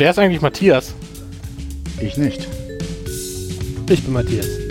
[0.00, 0.94] Wer ist eigentlich Matthias?
[2.00, 2.48] Ich nicht.
[3.90, 4.69] Ich bin Matthias.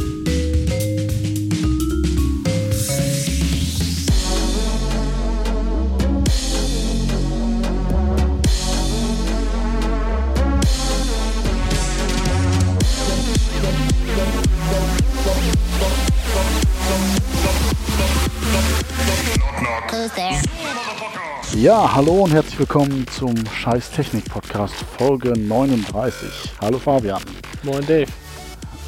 [21.62, 26.54] Ja, hallo und herzlich willkommen zum Scheiß Technik Podcast Folge 39.
[26.62, 27.22] Hallo Fabian
[27.64, 28.10] Moin Dave.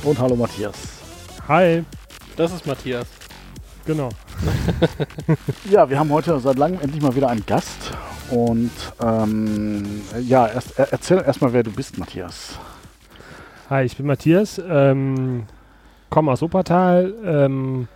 [0.05, 0.76] und hallo Matthias.
[1.49, 1.84] Hi.
[2.38, 3.08] Das ist Matthias.
[3.86, 4.08] Genau.
[5.70, 7.91] Ja, wir haben heute seit langem endlich mal wieder einen Gast
[8.30, 8.72] und
[9.04, 12.58] ähm, ja, erst, er, erzähl erstmal, wer du bist, Matthias.
[13.70, 15.44] Hi, ich bin Matthias, ähm,
[16.10, 17.90] komme aus Wuppertal ähm,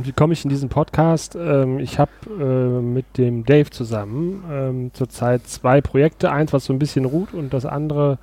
[0.00, 1.36] und wie komme ich in diesen Podcast?
[1.38, 6.72] Ähm, ich habe äh, mit dem Dave zusammen ähm, zurzeit zwei Projekte, eins was so
[6.72, 8.16] ein bisschen ruht und das andere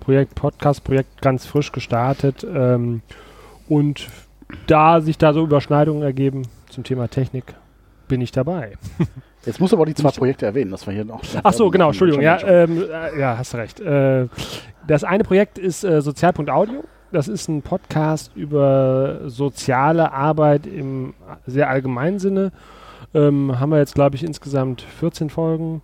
[0.00, 3.00] Projekt, Podcast-Projekt ganz frisch gestartet ähm,
[3.66, 4.08] und
[4.66, 7.54] da sich da so Überschneidungen ergeben zum Thema Technik,
[8.08, 8.74] bin ich dabei.
[9.46, 11.22] Jetzt musst du aber die zwei Projekte erwähnen, dass wir hier noch.
[11.42, 12.22] Ach so, genau, Entschuldigung.
[12.22, 13.80] Ja, ähm, äh, ja hast recht.
[13.80, 14.26] Äh,
[14.86, 16.84] das eine Projekt ist äh, Sozial.audio.
[17.12, 21.12] Das ist ein Podcast über soziale Arbeit im
[21.46, 22.52] sehr allgemeinen Sinne.
[23.14, 25.82] Ähm, haben wir jetzt, glaube ich, insgesamt 14 Folgen.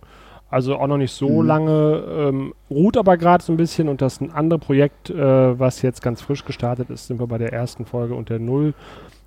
[0.49, 1.45] Also auch noch nicht so Mhm.
[1.47, 2.03] lange.
[2.09, 3.87] Ähm, ruht aber gerade so ein bisschen.
[3.87, 7.37] Und das ein andere Projekt, äh, was jetzt ganz frisch gestartet ist, sind wir bei
[7.37, 8.73] der ersten Folge und der Null.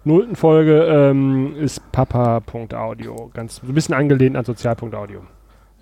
[0.05, 3.31] Nullten Folge ähm, ist Papa.audio.
[3.35, 5.21] Ganz so ein bisschen angelehnt an Sozial.audio.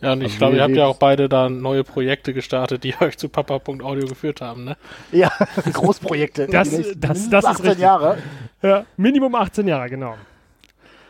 [0.02, 2.94] Ja, und ich Also glaube, ihr habt ja auch beide da neue Projekte gestartet, die
[3.00, 4.76] euch zu Papa.audio geführt haben, ne?
[5.12, 5.30] Ja,
[5.72, 6.46] Großprojekte.
[6.46, 7.82] Das- das- das ist 18 richtig.
[7.82, 8.18] Jahre.
[8.62, 10.14] Ja, Minimum 18 Jahre, genau.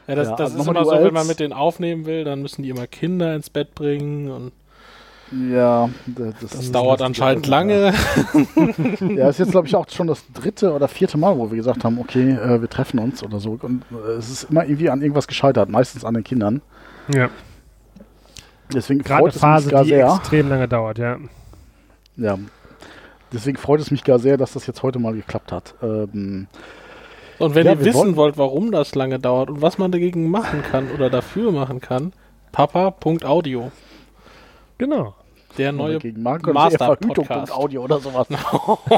[0.07, 2.43] Ja, das, Ja, das also ist immer so, wenn man mit denen aufnehmen will, dann
[2.43, 4.53] müssen die immer Kinder ins Bett bringen und
[5.53, 7.51] Ja, das, das ist- dauert das- anscheinend ja.
[7.51, 7.93] lange.
[9.17, 11.85] Ja, ist jetzt, glaube ich, auch schon das dritte oder vierte Mal, wo wir gesagt
[11.85, 13.57] haben, okay, äh, wir treffen uns oder so.
[13.63, 16.61] Und äh, es ist immer irgendwie an irgendwas gescheitert, meistens an den Kindern.
[17.15, 17.29] Ja.
[18.75, 20.07] Deswegen Gerade eine freut es Phase, mich gar die sehr.
[20.15, 21.19] extrem lange dauert, ja.
[22.17, 22.39] Ja.
[23.33, 25.75] Deswegen freut es mich gar sehr, dass das jetzt heute mal geklappt hat.
[25.83, 26.49] Ähm,
[27.39, 30.63] Und wenn Ja, ihr wissen wollt, warum das lange dauert und was man dagegen machen
[30.63, 32.13] kann oder dafür machen kann,
[32.53, 33.71] Papa.audio.
[34.79, 35.15] Genau.
[35.59, 37.53] Der neue Master-Podcast.
[37.57, 38.29] Oder sowas.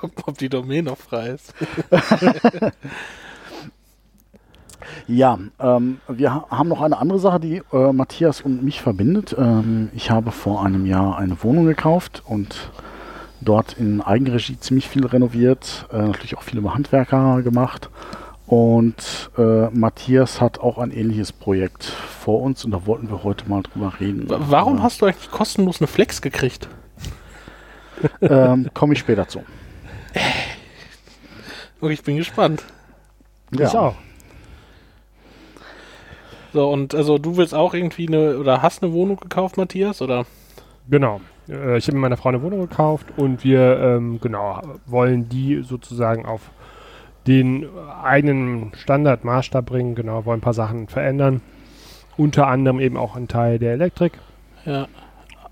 [0.00, 1.52] Guck mal, ob die Domain noch frei ist.
[5.06, 9.34] Ja, ähm, wir ha haben noch eine andere Sache, die äh, Matthias und mich verbindet.
[9.38, 12.70] Ähm, ich habe vor einem Jahr eine Wohnung gekauft und
[13.40, 17.88] dort in Eigenregie ziemlich viel renoviert, äh, natürlich auch viele Handwerker gemacht.
[18.46, 23.48] Und äh, Matthias hat auch ein ähnliches Projekt vor uns und da wollten wir heute
[23.48, 24.28] mal drüber reden.
[24.28, 26.68] Wa- Warum äh, hast du eigentlich kostenlos eine Flex gekriegt?
[28.20, 29.42] ähm, Komme ich später zu.
[31.82, 32.64] Ich bin gespannt.
[33.52, 33.94] Ich auch.
[36.52, 40.26] So, und also du willst auch irgendwie eine, oder hast eine Wohnung gekauft, Matthias, oder?
[40.88, 41.20] Genau.
[41.48, 45.62] Äh, ich habe mit meiner Frau eine Wohnung gekauft und wir, ähm, genau, wollen die
[45.62, 46.50] sozusagen auf
[47.26, 47.66] den
[48.02, 49.94] eigenen Standard, Maßstab bringen.
[49.94, 51.42] Genau, wollen ein paar Sachen verändern.
[52.16, 54.12] Unter anderem eben auch ein Teil der Elektrik.
[54.64, 54.88] Ja.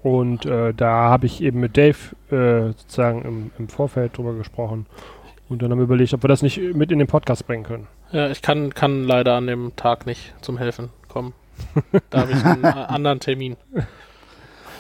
[0.03, 1.97] Und äh, da habe ich eben mit Dave
[2.31, 4.87] äh, sozusagen im, im Vorfeld drüber gesprochen.
[5.49, 7.87] Und dann haben wir überlegt, ob wir das nicht mit in den Podcast bringen können.
[8.13, 11.35] Ja, ich kann, kann leider an dem Tag nicht zum Helfen kommen.
[12.11, 13.57] Da habe ich einen anderen Termin.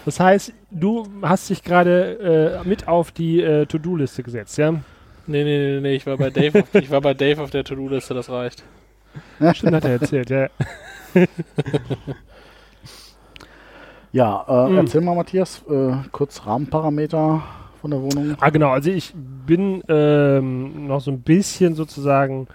[0.04, 4.70] Das heißt, du hast dich gerade äh, mit auf die äh, To-Do-Liste gesetzt, ja?
[4.72, 7.64] Nee, nee, nee, nee, ich war bei Dave auf, ich war bei Dave auf der
[7.64, 8.62] To-Do-Liste, das reicht.
[9.52, 10.48] Stimmt, hat er erzählt, ja.
[14.12, 14.76] Ja, äh, Mhm.
[14.78, 17.42] erzähl mal, Matthias, äh, kurz Rahmenparameter
[17.80, 18.36] von der Wohnung.
[18.40, 18.70] Ah, genau.
[18.70, 22.48] Also ich bin ähm, noch so ein bisschen sozusagen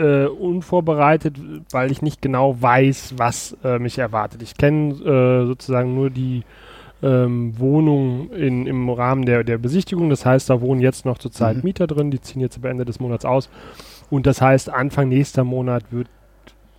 [0.00, 1.36] äh, unvorbereitet,
[1.70, 4.42] weil ich nicht genau weiß, was äh, mich erwartet.
[4.42, 6.42] Ich kenne äh, sozusagen nur die
[7.02, 10.10] ähm, Wohnung in, im Rahmen der, der Besichtigung.
[10.10, 11.62] Das heißt, da wohnen jetzt noch zurzeit Mhm.
[11.64, 13.48] Mieter drin, die ziehen jetzt am Ende des Monats aus.
[14.10, 16.08] Und das heißt, Anfang nächster Monat wird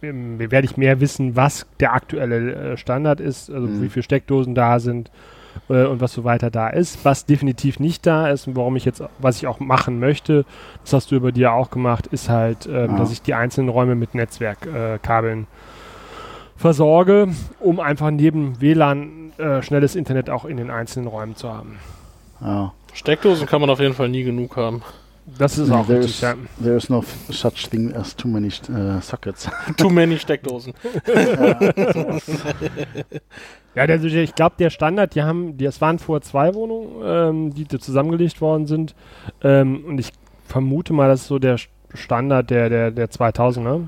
[0.03, 3.83] ähm, werde ich mehr wissen, was der aktuelle äh, Standard ist, also Mhm.
[3.83, 5.11] wie viele Steckdosen da sind,
[5.69, 7.03] äh, und was so weiter da ist.
[7.05, 10.45] Was definitiv nicht da ist und warum ich jetzt, was ich auch machen möchte,
[10.83, 12.97] das hast du über dir auch gemacht, ist halt, ähm, Ah.
[12.97, 15.45] dass ich die einzelnen Räume mit Netzwerkkabeln äh,
[16.57, 21.79] versorge, um einfach neben WLAN äh, schnelles Internet auch in den einzelnen Räumen zu haben.
[22.41, 22.73] Ja.
[22.93, 24.83] Steckdosen kann man auf jeden Fall nie genug haben.
[25.37, 26.35] Das ist auch there, richtig, ja.
[26.61, 29.47] there is no such thing as too many uh, sockets.
[29.77, 30.73] Too many Steckdosen.
[33.73, 37.53] Ja, der, ich glaube, der Standard, die haben, die, es waren vorher zwei Wohnungen, ähm,
[37.53, 38.95] die da zusammengelegt worden sind.
[39.41, 40.11] Ähm, und ich
[40.45, 41.55] vermute mal, das ist so der
[41.93, 43.83] Standard der, der, der 2000er.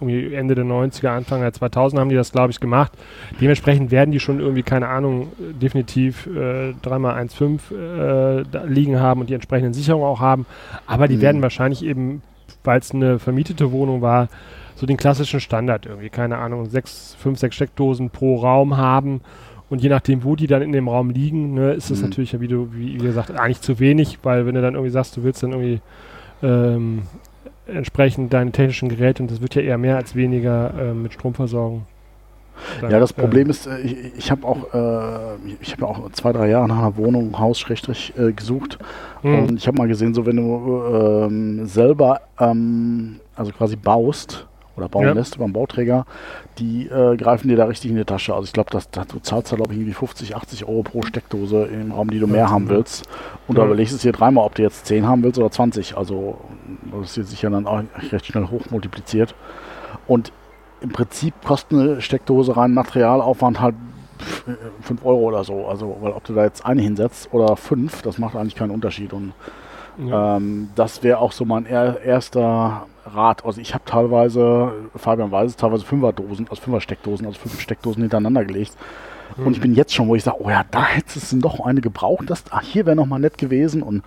[0.00, 2.92] Irgendwie Ende der 90er, Anfang der 2000er haben die das, glaube ich, gemacht.
[3.40, 9.34] Dementsprechend werden die schon irgendwie, keine Ahnung, definitiv äh, 3x1,5 äh, liegen haben und die
[9.34, 10.46] entsprechenden Sicherungen auch haben.
[10.86, 11.20] Aber die Mhm.
[11.22, 12.22] werden wahrscheinlich eben,
[12.64, 14.28] weil es eine vermietete Wohnung war,
[14.74, 19.22] so den klassischen Standard irgendwie, keine Ahnung, sechs, fünf, sechs Steckdosen pro Raum haben.
[19.70, 22.04] Und je nachdem, wo die dann in dem Raum liegen, ne, ist das Mhm.
[22.08, 25.24] natürlich, wie du, wie gesagt, eigentlich zu wenig, weil wenn du dann irgendwie sagst, du
[25.24, 25.80] willst dann irgendwie
[26.42, 27.02] ähm,
[27.66, 31.34] entsprechend deine technischen Geräte, und das wird ja eher mehr als weniger ähm, mit Strom
[31.34, 31.86] versorgen.
[32.80, 36.10] Dann, Ja, das äh, Problem ist, äh, ich, ich habe auch, äh, ich habe auch
[36.12, 38.78] zwei, drei Jahre nach einer Wohnung, Haus, Schrägstrich äh, gesucht.
[39.22, 40.82] mh, Und ich habe mal gesehen, so wenn du
[41.26, 45.12] ähm, selber, ähm, also quasi baust oder bauen Ja.
[45.12, 46.06] lässt beim Bauträger,
[46.58, 48.34] die äh, greifen dir da richtig in die Tasche.
[48.34, 51.02] Also ich glaube, das, das, du zahlst da glaube ich irgendwie 50, 80 Euro pro
[51.02, 53.08] Steckdose im Raum, die du mehr haben willst.
[53.48, 55.96] Und da überlegst du es dir dreimal, ob du jetzt 10 haben willst oder 20.
[55.96, 56.38] Also
[56.92, 59.34] das ist sich ja dann auch recht schnell hochmultipliziert.
[60.06, 60.32] Und
[60.80, 63.74] im Prinzip kostet eine Steckdose rein Materialaufwand halt
[64.82, 65.66] 5 Euro oder so.
[65.66, 69.12] Also, weil ob du da jetzt eine hinsetzt oder fünf, das macht eigentlich keinen Unterschied.
[69.12, 69.32] Und
[69.98, 70.36] ja.
[70.36, 73.44] ähm, das wäre auch so mein er erster Rat.
[73.44, 78.44] Also ich habe teilweise, Fabian weiß es, teilweise Fünferdosen, also Fünfer-Steckdosen, also fünf Steckdosen hintereinander
[78.44, 78.72] gelegt.
[79.36, 81.80] Und ich bin jetzt schon, wo ich sage, oh ja, da hättest du doch eine
[81.80, 82.30] gebraucht.
[82.30, 83.82] Das, ach, hier wäre noch mal nett gewesen.
[83.82, 84.02] Und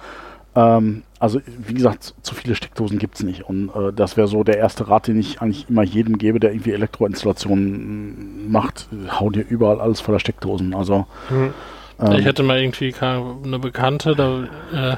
[0.55, 3.43] ähm, also wie gesagt, zu viele Steckdosen gibt es nicht.
[3.47, 6.51] Und äh, das wäre so der erste Rat, den ich eigentlich immer jedem gebe, der
[6.51, 8.87] irgendwie Elektroinstallationen mm, macht.
[9.19, 10.73] Hau dir überall alles voller Steckdosen.
[10.73, 11.53] Also Mhm.
[11.99, 14.43] ähm, Ich hatte mal irgendwie eine Bekannte, da,
[14.73, 14.97] äh,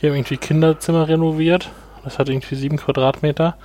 [0.00, 1.70] die haben irgendwie Kinderzimmer renoviert.
[2.08, 3.56] Das hat irgendwie sieben Quadratmeter.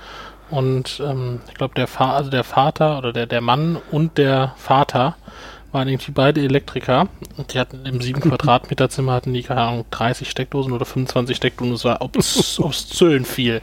[0.50, 4.54] Und ähm, ich glaube, der, Fa also der Vater oder der, der Mann und der
[4.56, 5.16] Vater
[5.72, 7.08] waren irgendwie beide Elektriker.
[7.36, 11.36] Und die hatten im sieben Quadratmeter Zimmer hatten die, keine Ahnung, 30 Steckdosen oder 25
[11.36, 11.72] Steckdosen.
[11.72, 13.62] Das war obs obszön viel.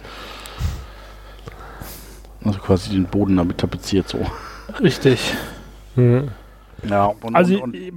[2.44, 4.26] also quasi den Boden damit tapeziert so.
[4.82, 5.34] Richtig.
[5.96, 6.32] Mhm.
[6.84, 7.92] Ja, und, Also, und, und, ja.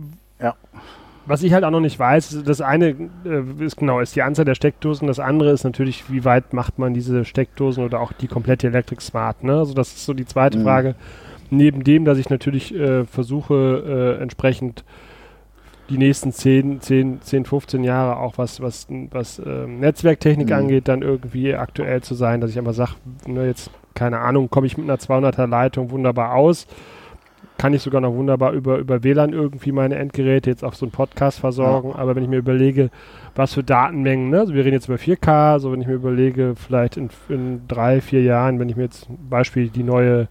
[1.27, 2.89] Was ich halt auch noch nicht weiß, das eine
[3.25, 6.79] äh, ist genau, ist die Anzahl der Steckdosen, das andere ist natürlich, wie weit macht
[6.79, 9.59] man diese Steckdosen oder auch die komplette Electric Smart, ne?
[9.59, 10.63] Also das ist so die zweite Mhm.
[10.63, 10.95] Frage.
[11.51, 14.85] Neben dem, dass ich natürlich äh, versuche, äh, entsprechend
[15.91, 20.55] die nächsten 10, 10, 10, 15 Jahre auch was, was, was ähm, Netzwerktechnik Mhm.
[20.57, 22.93] angeht, dann irgendwie aktuell zu sein, dass ich einfach sage,
[23.27, 26.67] ne, jetzt, keine Ahnung, komme ich mit einer 200er Leitung wunderbar aus,
[27.57, 30.93] kann ich sogar noch wunderbar über, über WLAN irgendwie meine Endgeräte jetzt auf so einen
[30.93, 31.93] Podcast versorgen.
[31.93, 32.91] Aber wenn ich mir überlege,
[33.37, 34.41] was für Datenmengen, ne?
[34.41, 38.01] also wir reden jetzt über 4K, also wenn ich mir überlege, vielleicht in, in drei,
[38.01, 40.29] vier Jahren, wenn ich mir jetzt zum Beispiel die neue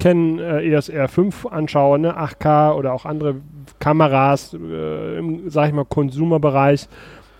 [0.00, 2.18] Canon äh, ESR 5 anschaue, ne?
[2.18, 3.36] 8K oder auch andere
[3.78, 6.88] Kameras äh, im, sag ich mal, Konsumerbereich,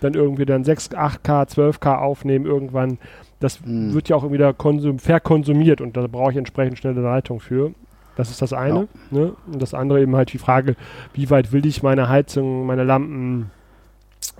[0.01, 2.99] dann irgendwie dann 6, 8K, 12K aufnehmen irgendwann.
[3.39, 3.93] Das Mhm.
[3.93, 7.71] wird ja auch wieder konsum verkonsumiert und da brauche ich entsprechend schnelle Leitung für.
[8.15, 8.87] Das ist das eine.
[9.11, 9.33] Ne?
[9.51, 10.75] Und das andere eben halt die Frage,
[11.13, 13.51] wie weit will ich meine Heizung, meine Lampen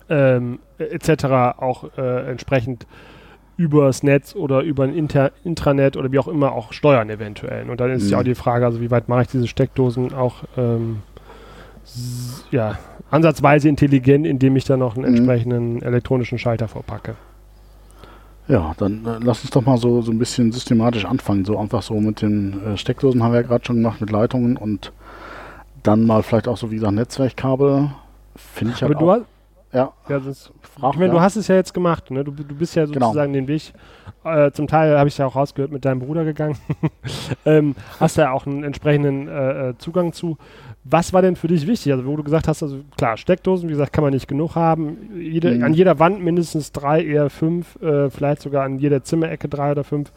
[0.09, 1.25] ähm, etc.
[1.57, 2.85] auch äh, entsprechend
[3.57, 7.69] übers Netz oder über ein Inter Intranet oder wie auch immer auch steuern eventuell.
[7.69, 8.21] Und dann ist ja Mhm.
[8.21, 11.01] auch die Frage, also wie weit mache ich diese Steckdosen auch ähm,
[12.51, 12.77] ja,
[13.11, 15.15] ansatzweise intelligent, indem ich dann noch einen Mhm.
[15.17, 17.15] entsprechenden elektronischen Schalter vorpacke.
[18.47, 21.45] Ja, dann äh, lass uns doch mal so, so ein bisschen systematisch anfangen.
[21.45, 24.55] So einfach so mit den äh, Steckdosen haben wir ja gerade schon gemacht, mit Leitungen
[24.57, 24.91] und
[25.83, 27.89] dann mal vielleicht auch so wie gesagt Netzwerkkabel.
[28.35, 29.15] Finde ich halt Aber du auch.
[29.15, 29.25] hast,
[29.73, 31.13] Ja, ja, das, frag ich meine, ja.
[31.13, 32.23] du hast es ja jetzt gemacht, ne?
[32.23, 33.07] Du, du bist ja Genau.
[33.07, 33.73] sozusagen den Weg.
[34.23, 36.57] Äh, zum Teil habe ich ja auch rausgehört mit deinem Bruder gegangen.
[37.45, 40.37] ähm, hast ja auch einen entsprechenden äh, äh, Zugang zu.
[40.87, 41.91] Was war denn für dich wichtig?
[41.91, 44.97] Also, wo du gesagt hast, also klar, Steckdosen, wie gesagt, kann man nicht genug haben.
[45.19, 45.63] Jede, Mhm.
[45.63, 49.83] An jeder Wand mindestens drei, eher fünf, äh, vielleicht sogar an jeder Zimmerecke drei oder
[49.83, 50.11] fünf.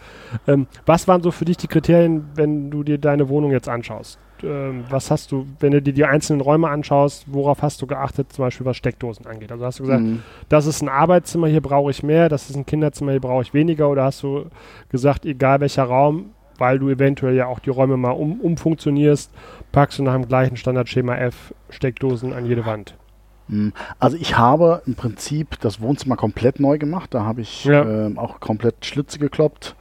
[0.46, 4.18] Ähm, was waren so für dich die Kriterien, wenn du dir deine Wohnung jetzt anschaust?
[4.42, 8.32] Ähm, was hast du, wenn du dir die einzelnen Räume anschaust, worauf hast du geachtet,
[8.32, 9.50] zum Beispiel was Steckdosen angeht?
[9.50, 10.22] Also hast du gesagt, Mhm.
[10.50, 13.54] das ist ein Arbeitszimmer, hier brauche ich mehr, das ist ein Kinderzimmer, hier brauche ich
[13.54, 13.88] weniger?
[13.88, 14.44] Oder hast du
[14.90, 16.26] gesagt, egal welcher Raum,
[16.58, 19.30] weil du eventuell ja auch die Räume mal um, umfunktionierst,
[19.72, 22.94] packst du nach dem gleichen Standardschema F Steckdosen an jede Wand?
[23.48, 23.72] Mhm.
[23.98, 27.14] Also ich habe im Prinzip das Wohnzimmer komplett neu gemacht.
[27.14, 27.82] Da habe ich Ja.
[27.82, 29.74] ähm, auch komplett Schlitze gekloppt.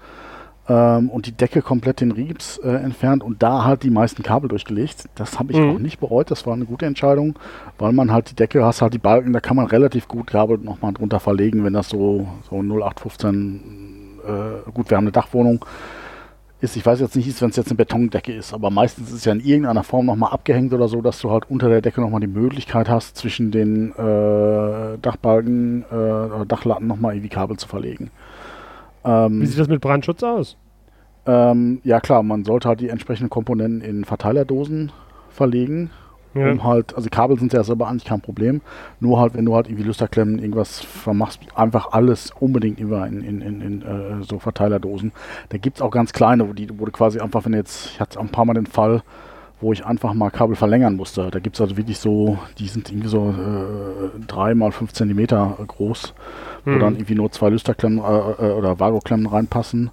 [0.69, 4.49] ähm, und die Decke komplett den Riebs äh, entfernt und da halt die meisten Kabel
[4.49, 5.05] durchgelegt.
[5.15, 5.69] Das habe ich Mhm.
[5.75, 7.39] auch nicht bereut, das war eine gute Entscheidung,
[7.79, 10.57] weil man halt die Decke, hast halt die Balken, da kann man relativ gut Kabel
[10.57, 15.63] nochmal drunter verlegen, wenn das so, so 0815, äh, gut, wir haben eine Dachwohnung,
[16.59, 19.25] ist, ich weiß jetzt nicht, wenn es jetzt eine Betondecke ist, aber meistens ist es
[19.25, 22.21] ja in irgendeiner Form nochmal abgehängt oder so, dass du halt unter der Decke nochmal
[22.21, 28.09] die Möglichkeit hast, zwischen den äh, Dachbalken äh, oder Dachlatten nochmal irgendwie Kabel zu verlegen.
[29.05, 30.57] Ähm, Wie sieht das mit Brandschutz aus?
[31.27, 34.91] ähm, ja klar, man sollte halt die entsprechenden Komponenten in Verteilerdosen
[35.29, 35.91] verlegen,
[36.39, 36.51] Ja.
[36.51, 38.61] um halt, also Kabel sind ja selber eigentlich kein Problem,
[38.99, 43.41] nur halt, wenn du halt irgendwie Lüsterklemmen, irgendwas vermachst, einfach alles unbedingt immer in, in,
[43.41, 45.11] in, in äh, so Verteilerdosen.
[45.49, 47.99] Da gibt es auch ganz kleine, wo, die, wo du quasi einfach, wenn jetzt, ich
[47.99, 49.03] hatte ein paar Mal den Fall,
[49.59, 51.31] wo ich einfach mal Kabel verlängern musste.
[51.31, 55.57] Da gibt es also wirklich so, die sind irgendwie so äh, 3 mal 5 Zentimeter
[55.65, 56.13] groß,
[56.65, 56.79] wo Hm.
[56.79, 59.89] dann irgendwie nur zwei Lüsterklemmen äh, äh, oder Vago-Klemmen reinpassen.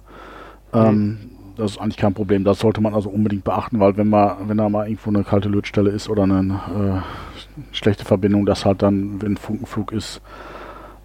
[0.73, 1.17] Ähm,
[1.57, 2.43] Das ist eigentlich kein Problem.
[2.43, 5.47] Das sollte man also unbedingt beachten, weil wenn man, wenn da mal irgendwo eine kalte
[5.49, 6.59] Lötstelle ist oder eine
[7.01, 10.21] äh, schlechte Verbindung, dass halt dann, wenn Funkenflug ist,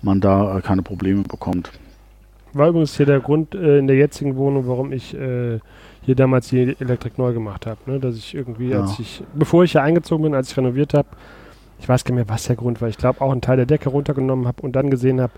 [0.02, 1.70] man da äh, keine Probleme bekommt.
[2.52, 5.60] War übrigens hier der Grund äh, in der jetzigen Wohnung, warum ich äh,
[6.02, 7.78] hier damals die Elektrik neu gemacht habe.
[7.86, 8.00] Ne?
[8.00, 8.80] Dass ich irgendwie, Ja.
[8.80, 11.08] als ich, bevor ich hier eingezogen bin, als ich renoviert habe,
[11.78, 12.88] ich weiß gar nicht mehr, was der Grund war.
[12.88, 15.32] Ich glaube, auch einen Teil der Decke runtergenommen habe und dann gesehen habe,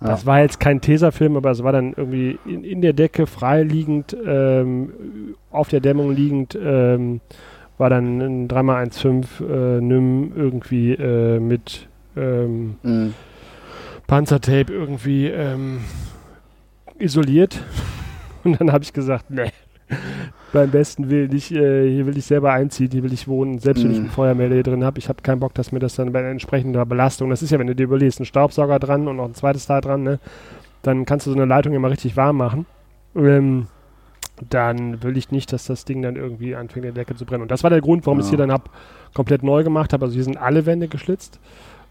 [0.00, 4.16] das war jetzt kein Tesafilm, aber es war dann irgendwie in, in der Decke freiliegend,
[4.26, 7.20] ähm, auf der Dämmung liegend, ähm,
[7.78, 9.26] war dann ein 3x1,5
[9.78, 13.14] äh, NIM irgendwie äh, mit ähm, Mhm.
[14.06, 15.80] Panzertape irgendwie ähm,
[16.98, 17.62] isoliert.
[18.44, 19.50] Und dann habe ich gesagt, nee,
[20.52, 23.84] beim besten Willen, ich, äh, hier will ich selber einziehen, hier will ich wohnen, selbst
[23.84, 24.04] wenn ich Mhm.
[24.04, 26.86] einen Feuermelder hier drin habe, ich habe keinen Bock, dass mir das dann bei entsprechender
[26.86, 29.66] Belastung, das ist ja, wenn du dir überlegst, ein Staubsauger dran und noch ein zweites
[29.66, 30.18] Teil dran, ne,
[30.82, 32.66] dann kannst du so eine Leitung immer richtig warm machen.
[33.14, 33.66] Ähm,
[34.50, 37.42] dann will ich nicht, dass das Ding dann irgendwie anfängt, in der Decke zu brennen.
[37.42, 38.36] Und das war der Grund, warum ich es Ja.
[38.36, 38.70] hier dann hab,
[39.12, 40.04] komplett neu gemacht habe.
[40.04, 41.40] Also hier sind alle Wände geschlitzt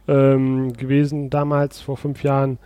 [0.08, 2.58] ähm, gewesen damals, vor fünf Jahren.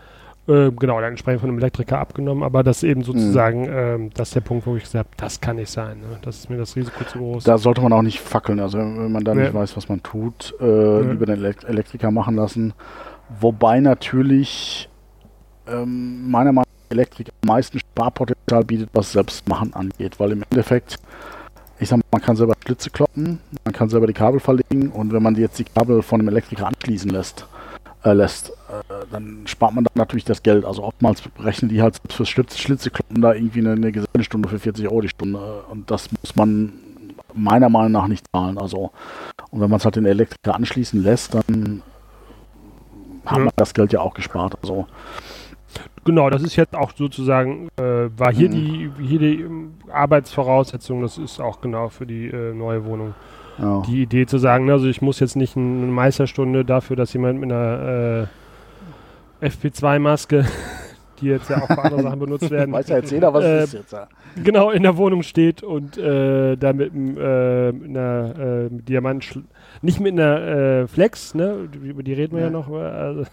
[0.51, 2.43] Ähm, genau, dann entsprechend von einem Elektriker abgenommen.
[2.43, 5.55] Aber das eben sozusagen, ähm, das ist der Punkt, wo ich gesagt habe, das kann
[5.55, 5.99] nicht sein.
[5.99, 6.17] Ne?
[6.23, 7.43] Das ist mir das Risiko zu groß.
[7.43, 8.59] Da sollte man auch nicht fackeln.
[8.59, 9.43] Also wenn man da Ja.
[9.43, 12.73] nicht weiß, was man tut, äh, lieber den Elekt Elektriker machen lassen.
[13.39, 14.89] Wobei natürlich
[15.67, 20.19] ähm, meiner Meinung nach Elektrik am meisten Sparpotenzial bietet, was Selbstmachen angeht.
[20.19, 20.97] Weil im Endeffekt,
[21.79, 25.13] ich sag mal, man kann selber Schlitze kloppen, man kann selber die Kabel verlegen und
[25.13, 27.47] wenn man jetzt die Kabel von einem Elektriker anschließen lässt,
[28.03, 28.53] äh, lässt, äh,
[29.11, 30.65] dann spart man da natürlich das Geld.
[30.65, 34.87] Also oftmals rechnen die halt fürs Schlitz, Schlitzekloppen da irgendwie eine, eine Gesamtstunde für 40
[34.87, 35.63] Euro die Stunde.
[35.69, 36.73] Und das muss man
[37.33, 38.57] meiner Meinung nach nicht zahlen.
[38.57, 38.91] Also,
[39.51, 41.81] und wenn man es halt den Elektriker anschließen lässt, dann
[43.25, 43.43] hat Ja.
[43.45, 44.57] man das Geld ja auch gespart.
[44.61, 44.87] Also,
[46.03, 48.53] Genau, das ist jetzt auch sozusagen, äh, war hier Mhm.
[48.53, 53.13] die, hier die ähm, Arbeitsvoraussetzung, das ist auch genau für die äh, neue Wohnung.
[53.59, 53.81] Ja.
[53.87, 57.51] Die Idee zu sagen, also ich muss jetzt nicht eine Meisterstunde dafür, dass jemand mit
[57.51, 58.27] einer
[59.41, 60.45] äh, FP2-Maske,
[61.21, 63.63] die jetzt ja auch für andere Sachen benutzt werden, Weiß ja jetzt jeder, was Äh,
[63.63, 63.93] ist jetzt.
[63.93, 64.07] Ja.
[64.43, 69.39] genau in der Wohnung steht und äh, da mit, äh, mit einer äh, Diamant,
[69.81, 70.41] nicht mit einer
[70.81, 72.51] äh, Flex, ne, über die reden wir ja, Ja.
[72.51, 73.23] noch, äh, also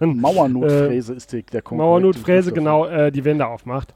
[0.00, 3.94] Mauernotfräse ist die, der korrekte Mauernotfräse genau die Wände aufmacht.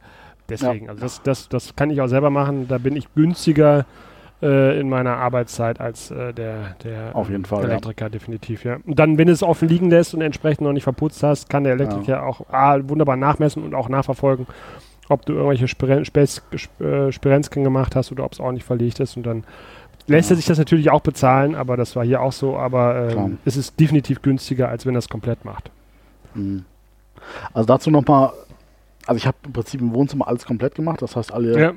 [0.48, 2.66] Deswegen, also das, das, das kann ich auch selber machen.
[2.68, 3.86] Da bin ich günstiger
[4.42, 7.68] äh, in meiner Arbeitszeit als äh, der, der Auf jeden Fall, ja.
[7.70, 8.78] Elektriker, definitiv, ja.
[8.84, 11.64] Und dann, wenn du es offen liegen lässt und entsprechend noch nicht verputzt hast, kann
[11.64, 14.46] der Elektriker auch A, wunderbar nachmessen und auch nachverfolgen,
[15.08, 19.16] ob du irgendwelche äh, Spirenzken gemacht hast oder ob es ordentlich verlegt ist.
[19.16, 19.44] Und dann
[20.06, 20.34] lässt Ja.
[20.34, 22.56] er sich das natürlich auch bezahlen, aber das war hier auch so.
[22.56, 25.70] Aber ähm, es ist definitiv günstiger, als wenn er es komplett macht.
[26.34, 26.64] Mhm.
[27.52, 28.32] Also dazu nochmal,
[29.06, 31.68] also ich habe im Prinzip im Wohnzimmer alles komplett gemacht, das heißt alle Ja.
[31.70, 31.72] äh,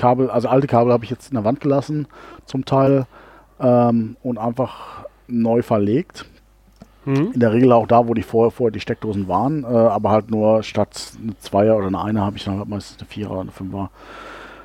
[0.00, 2.08] Kabel, also alte Kabel habe ich jetzt in der Wand gelassen
[2.46, 3.06] zum Teil
[3.60, 6.26] ähm, und einfach neu verlegt.
[7.04, 7.32] Mhm.
[7.32, 10.30] In der Regel auch da, wo die vorher, vorher die Steckdosen waren, äh, aber halt
[10.30, 13.40] nur statt eine Zweier oder eine Einer habe ich dann halt meistens eine Vierer oder
[13.42, 13.90] eine Fünfer.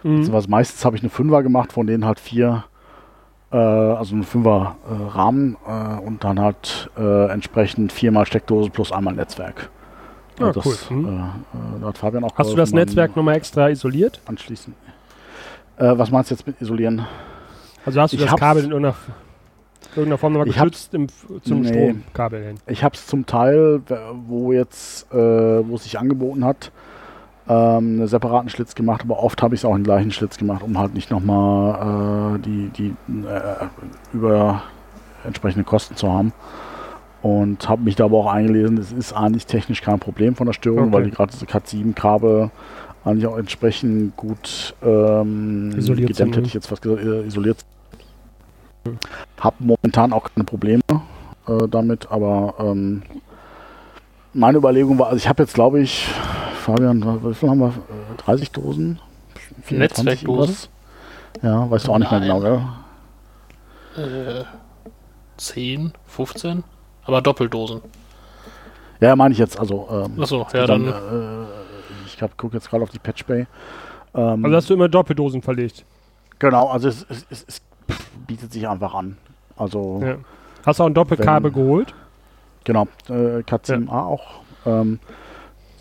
[0.03, 0.17] Mhm.
[0.17, 2.65] Beziehungsweise meistens habe ich eine Fünfer gemacht, von denen halt vier,
[3.51, 8.91] äh, also eine Fünfer äh, Rahmen äh, und dann halt äh, entsprechend viermal Steckdose plus
[8.91, 9.69] einmal Netzwerk.
[10.39, 10.97] Ja, Also das, cool.
[10.97, 11.05] Mhm.
[11.07, 14.19] äh, äh, da hat Fabian auch Hast du das Netzwerk nochmal extra isoliert?
[14.25, 14.73] Anschließen.
[15.77, 17.05] Äh, was meinst du jetzt mit isolieren?
[17.85, 18.95] Also hast du Ich das Kabel in irgendeiner,
[19.91, 21.07] irgendeiner Form nochmal geschützt im,
[21.43, 21.67] zum Nee.
[21.67, 22.55] Stromkabel hin?
[22.67, 23.81] Ich habe es zum Teil,
[24.27, 26.71] wo jetzt, äh, wo es sich angeboten hat,
[27.47, 30.63] ähm, einen separaten Schlitz gemacht, aber oft habe ich es auch im gleichen Schlitz gemacht,
[30.63, 32.95] um halt nicht nochmal äh, die, die
[33.27, 33.65] äh,
[34.13, 34.63] über
[35.23, 36.33] entsprechende Kosten zu haben.
[37.21, 40.53] Und habe mich da aber auch eingelesen, es ist eigentlich technisch kein Problem von der
[40.53, 40.93] Störung, Okay.
[40.93, 42.51] weil die gerade diese Cat 7 Kabel
[43.05, 47.57] eigentlich auch entsprechend gut ähm, Isoliert gedämmt, sind, hätte ich jetzt fast gesagt, äh, isoliert.
[49.39, 50.81] Hab momentan auch keine Probleme
[51.47, 53.03] äh, damit, aber ähm,
[54.33, 56.07] meine Überlegung war, also ich habe jetzt glaube ich,
[56.61, 57.67] Fabian, wie viel haben wir?
[57.67, 58.99] Äh, 30 Dosen?
[59.63, 60.69] 24 Netzwerkdosen?
[61.41, 62.61] Ja, weißt du auch nicht mehr genau, gell?
[63.97, 64.43] Äh,
[65.37, 66.63] 10, 15?
[67.05, 67.81] Aber Doppeldosen.
[68.99, 70.93] Ja, meine ich jetzt, also ähm, Achso, ja, dann, dann.
[70.93, 71.64] äh,
[72.21, 73.45] ich gucke jetzt gerade auf die Patchbay.
[74.15, 75.85] Ähm, Also hast du immer Doppeldosen verlegt.
[76.39, 77.61] genau, also es, es, es, es
[78.27, 79.17] bietet sich einfach an.
[79.57, 80.15] Also Ja.
[80.65, 81.93] Hast du auch ein Doppelkabel Wenn- geholt?
[82.63, 84.41] genau, äh, K7A auch.
[84.65, 84.99] Ähm,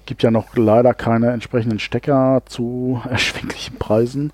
[0.07, 4.33] gibt ja noch leider keine entsprechenden Stecker zu erschwinglichen Preisen.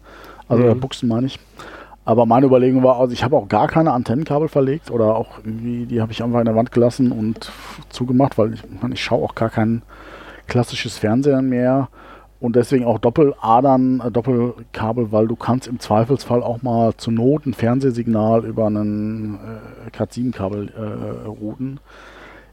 [0.48, 0.70] Also Mhm.
[0.70, 1.38] äh, Buchsen meine ich.
[2.04, 5.86] Aber meine Überlegung war, also ich habe auch gar keine Antennenkabel verlegt oder auch irgendwie,
[5.86, 7.52] die habe ich einfach in der Wand gelassen und
[7.90, 9.82] zugemacht, weil ich, ich, schaue auch gar kein
[10.50, 11.88] klassisches Fernsehen mehr
[12.40, 17.46] und deswegen auch Doppeladern, äh, Doppelkabel, weil du kannst im Zweifelsfall auch mal zur Not
[17.46, 19.38] ein Fernsehsignal über einen
[19.86, 21.80] äh, Cat7-Kabel äh, routen.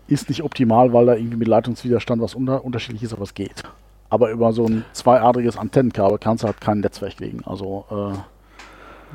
[0.08, 3.63] Ist nicht optimal, weil da irgendwie mit Leitungswiderstand was unter, unterschiedlich ist, aber es geht.
[4.10, 7.42] Aber über so ein zweiadriges Antennenkabel kannst du halt kein Netzwerk legen.
[7.46, 8.18] Also äh,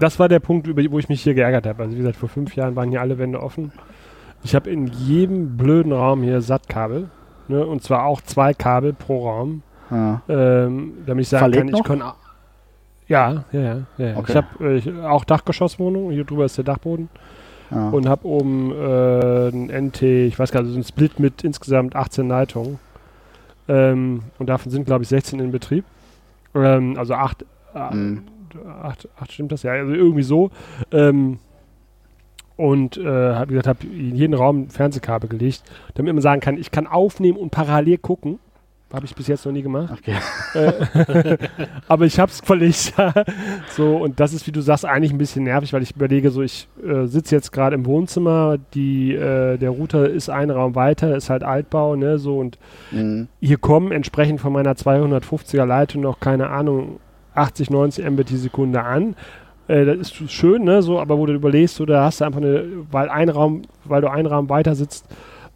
[0.01, 1.83] Das war der Punkt, über, wo ich mich hier geärgert habe.
[1.83, 3.73] Also wie gesagt, vor fünf Jahren waren hier alle Wände offen.
[4.43, 7.11] Ich habe in jedem blöden Raum hier Sattkabel.
[7.53, 7.67] Ne?
[7.67, 9.63] Und zwar auch zwei Kabel pro Raum.
[9.91, 10.23] ja.
[10.29, 11.85] Ähm, damit ich sagen Verlegt kann, ich noch?
[11.85, 12.03] kann.
[13.09, 13.77] Ja, ja, ja.
[13.99, 14.17] ja.
[14.17, 14.31] Okay.
[14.33, 16.11] Ich habe äh, auch Dachgeschosswohnung.
[16.11, 17.09] Hier drüber ist der Dachboden.
[17.71, 17.89] Ja.
[17.91, 21.97] Und habe oben äh, ein NT, ich weiß gar nicht, so ein Split mit insgesamt
[21.97, 22.79] 18 Leitungen.
[23.69, 25.85] Ähm, und davon sind, glaube ich, 16 in Betrieb.
[26.55, 27.45] Ähm, also 8,
[27.93, 28.25] Mhm.
[28.83, 30.51] acht, acht stimmt das ja, also irgendwie so.
[30.91, 31.39] Ähm,
[32.57, 33.05] und äh,
[33.35, 35.63] hab, wie gesagt, habe in jeden Raum ein Fernsehkabel gelegt,
[35.95, 38.39] damit man sagen kann, ich kann aufnehmen und parallel gucken.
[38.93, 39.91] Habe ich bis jetzt noch nie gemacht.
[39.91, 40.17] Okay.
[40.55, 41.39] Äh,
[41.89, 42.93] aber ich habe es verlegt.
[43.71, 46.43] so, und das ist, wie du sagst, eigentlich ein bisschen nervig, weil ich überlege, so
[46.43, 51.17] ich äh, sitze jetzt gerade im Wohnzimmer, die, äh, der Router ist ein Raum weiter,
[51.17, 52.59] ist halt Altbau, ne, so und
[52.91, 53.29] Mhm.
[53.41, 57.01] hier kommen entsprechend von meiner 250er Leitung noch, keine Ahnung,
[57.35, 59.17] 80, 90 Mbit die Sekunde an.
[59.69, 62.41] Äh, das ist schön, ne, so, aber wo du überlegst, so, da hast du einfach
[62.41, 65.07] eine, weil ein Raum, weil du einen Raum weiter sitzt,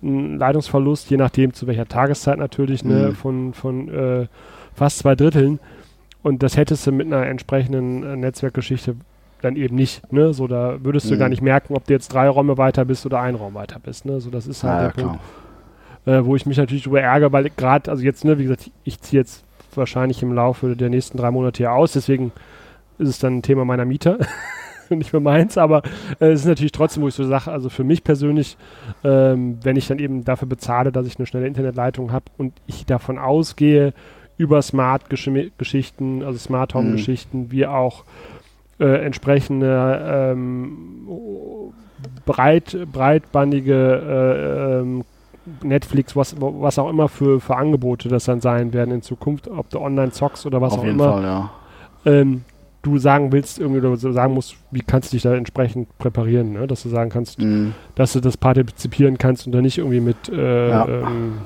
[0.02, 3.14] einen Leitungsverlust, je nachdem zu welcher Tageszeit natürlich, ne, Mhm.
[3.14, 4.26] von, von äh,
[4.74, 5.58] fast zwei Dritteln.
[6.22, 8.96] Und das hättest du mit einer entsprechenden äh, Netzwerkgeschichte
[9.42, 11.18] dann eben nicht, ne, so, da würdest du Mhm.
[11.18, 14.04] gar nicht merken, ob du jetzt drei Räume weiter bist oder ein Raum weiter bist,
[14.06, 15.20] ne, so, das ist halt Ja, der ja, Punkt
[16.04, 16.18] klar.
[16.20, 19.00] äh, wo ich mich natürlich darüber ärgere, weil gerade, also jetzt, ne, wie gesagt, ich
[19.00, 22.32] ziehe jetzt wahrscheinlich im Laufe der nächsten drei Monate hier aus, deswegen
[22.98, 24.18] ist es dann ein Thema meiner Mieter,
[24.90, 25.82] nicht mehr meins, aber
[26.20, 28.56] äh, es ist natürlich trotzdem, wo ich so sage, also für mich persönlich,
[29.04, 32.86] ähm, wenn ich dann eben dafür bezahle, dass ich eine schnelle Internetleitung habe und ich
[32.86, 33.92] davon ausgehe,
[34.38, 38.04] über Smart-Geschichten, also Smart Home-Geschichten, wie auch
[38.78, 41.72] äh, entsprechende ähm,
[42.26, 45.04] breit, breitbandige äh, ähm,
[45.62, 49.70] Netflix, was, was auch immer für, für Angebote das dann sein werden in Zukunft, ob
[49.70, 51.50] du online zockst oder was Auf auch jeden immer, Fall, ja.
[52.04, 52.44] ähm,
[52.86, 56.66] du sagen willst, irgendwie oder sagen musst, wie kannst du dich da entsprechend präparieren, ne?
[56.66, 57.74] dass du sagen kannst, Mhm.
[57.94, 60.86] dass du das partizipieren kannst und dann nicht irgendwie mit äh, Ja.
[60.88, 61.38] ähm,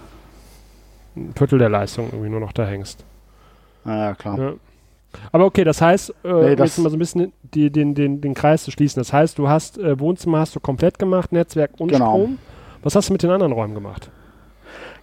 [1.17, 3.05] ein Viertel der Leistung irgendwie nur noch da hängst.
[3.85, 4.39] Ja, klar.
[4.39, 4.53] Ja.
[5.33, 8.21] Aber okay, das heißt, äh, um das- jetzt mal so ein bisschen die, den, den,
[8.21, 9.01] den Kreis zu schließen.
[9.01, 12.07] Das heißt, du hast äh, Wohnzimmer hast du komplett gemacht, Netzwerk und Genau.
[12.17, 12.39] Strom.
[12.83, 14.11] Was hast du mit den anderen Räumen gemacht?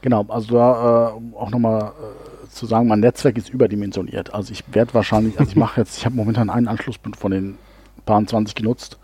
[0.02, 4.34] Genau, also da äh, um auch nochmal äh, zu sagen, mein Netzwerk ist überdimensioniert.
[4.34, 7.58] Also ich werde wahrscheinlich, also ich mache jetzt, ich habe momentan einen Anschluss von den
[8.06, 8.98] paar 20 genutzt,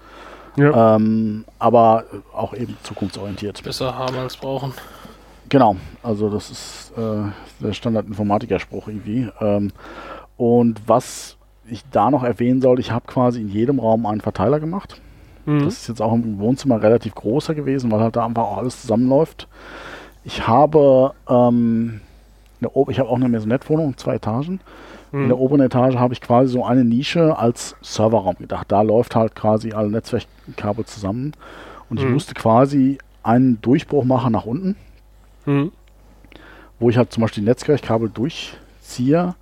[0.55, 0.95] Ja.
[0.95, 3.63] ähm, aber auch eben zukunftsorientiert.
[3.63, 4.73] Besser haben als brauchen.
[5.49, 7.31] Genau, also das ist äh,
[7.63, 9.29] der Standard-Informatiker-Spruch irgendwie.
[9.41, 9.71] Ähm,
[10.37, 11.37] und was
[11.69, 14.99] ich da noch erwähnen soll, ich habe quasi in jedem Raum einen Verteiler gemacht.
[15.45, 15.65] Mhm.
[15.65, 18.81] Das ist jetzt auch im Wohnzimmer relativ großer gewesen, weil halt da einfach auch alles
[18.81, 19.47] zusammenläuft.
[20.23, 21.99] Ich habe, ähm,
[22.89, 24.59] ich habe auch eine Maisonette-Wohnung, zwei Etagen.
[25.11, 25.43] In der Mhm.
[25.43, 28.71] oberen Etage habe ich quasi so eine Nische als Serverraum gedacht.
[28.71, 31.33] Da läuft halt quasi alle Netzwerkkabel zusammen.
[31.89, 32.13] Und ich Mhm.
[32.13, 34.75] musste quasi einen Durchbruch machen nach unten,
[35.45, 35.71] Mhm.
[36.79, 39.35] wo ich halt zum Beispiel die Netzwerkkabel durchziehe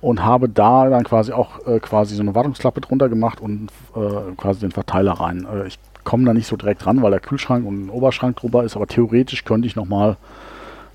[0.00, 4.32] und habe da dann quasi auch äh, quasi so eine Wartungsklappe drunter gemacht und äh,
[4.36, 5.46] quasi den Verteiler rein.
[5.50, 8.64] Äh, ich komme da nicht so direkt ran, weil der Kühlschrank und ein Oberschrank drüber
[8.64, 10.16] ist, aber theoretisch könnte ich nochmal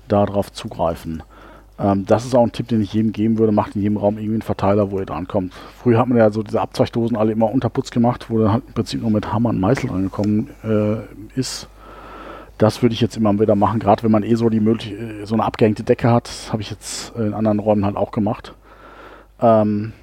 [0.08, 1.22] darauf zugreifen.
[1.80, 3.52] Ähm, das ist auch ein Tipp, den ich jedem geben würde.
[3.52, 5.52] Macht in jedem Raum irgendwie einen Verteiler, wo ihr drankommt.
[5.82, 8.74] Früher hat man ja so diese Abzweigdosen alle immer unterputz gemacht, wo dann halt im
[8.74, 11.68] Prinzip nur mit Hammer und Meißel rangekommen äh, ist.
[12.58, 15.24] Das würde ich jetzt immer wieder machen, gerade wenn man eh so die möglich äh,
[15.24, 16.28] so eine abgehängte Decke hat.
[16.28, 18.54] Das habe ich jetzt in anderen Räumen halt auch gemacht.
[19.40, 19.94] Ähm,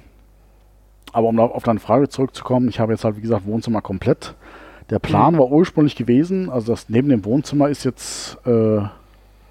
[1.12, 4.34] aber um auf deine Frage zurückzukommen, ich habe jetzt halt, wie gesagt, Wohnzimmer komplett.
[4.90, 8.80] Der Plan war ursprünglich gewesen, also das neben dem Wohnzimmer ist jetzt äh,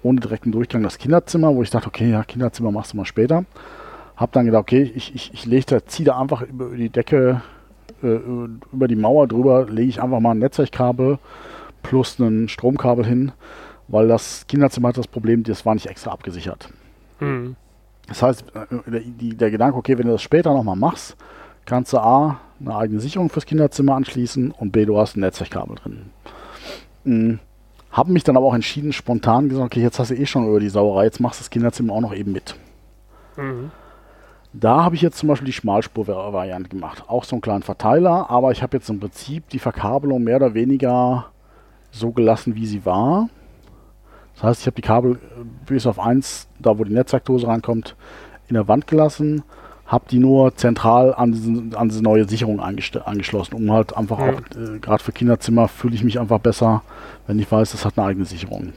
[0.02, 3.44] ohne direkten Durchgang das Kinderzimmer, wo ich dachte, okay, ja, Kinderzimmer machst du mal später.
[4.16, 7.42] Hab dann gedacht, okay, ich, ich, ich lege da, ziehe da einfach über die Decke,
[8.02, 8.18] äh,
[8.72, 11.18] über die Mauer drüber, lege ich einfach mal ein Netzwerkkabel
[11.82, 13.32] plus ein Stromkabel hin,
[13.86, 16.70] weil das Kinderzimmer hat das Problem, das war nicht extra abgesichert.
[17.20, 17.56] Mhm.
[18.08, 19.00] Das heißt, äh, der,
[19.34, 21.16] der Gedanke, okay, wenn du das später nochmal machst,
[21.64, 25.76] kannst du A, eine eigene Sicherung fürs Kinderzimmer anschließen und B, du hast ein Netzwerkkabel
[25.76, 26.10] drin.
[27.04, 27.38] Mhm.
[27.98, 30.60] Habe mich dann aber auch entschieden, spontan gesagt, okay, jetzt hast du eh schon über
[30.60, 32.54] die Sauerei, jetzt machst du das Kinderzimmer auch noch eben mit.
[33.36, 33.72] Mhm.
[34.52, 37.02] Da habe ich jetzt zum Beispiel die Schmalspur-Variante gemacht.
[37.08, 40.54] Auch so einen kleinen Verteiler, aber ich habe jetzt im Prinzip die Verkabelung mehr oder
[40.54, 41.26] weniger
[41.90, 43.30] so gelassen, wie sie war.
[44.34, 47.96] Das heißt, ich habe die Kabel äh, bis auf eins, da wo die Netzwerkdose reinkommt,
[48.46, 49.42] in der Wand gelassen
[49.88, 54.26] habe die nur zentral an, diesen, an diese neue Sicherung angeschlossen, um halt einfach ja.
[54.26, 56.82] auch, äh, gerade für Kinderzimmer fühle ich mich einfach besser,
[57.26, 58.74] wenn ich weiß, das hat eine eigene Sicherung.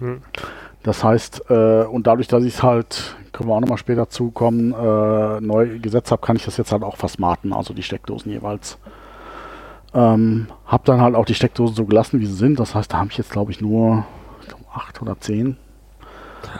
[0.00, 0.14] Ja.
[0.84, 4.72] Das heißt, äh, und dadurch, dass ich es halt, können wir auch nochmal später zukommen,
[4.72, 8.78] äh, neu gesetzt habe, kann ich das jetzt halt auch versmarten, also die Steckdosen jeweils.
[9.92, 12.60] Ähm, habe dann halt auch die Steckdosen so gelassen, wie sie sind.
[12.60, 14.04] Das heißt, da habe ich jetzt, glaube ich, nur
[14.46, 15.56] glaub, acht oder zehn.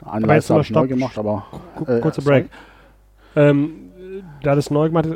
[0.05, 1.47] Eine Leiste habe ich neu gemacht, aber.
[1.87, 2.47] Äh, kurzer Break.
[2.47, 2.68] Sorry.
[3.37, 3.71] Ähm,
[4.43, 5.09] da das neu gemacht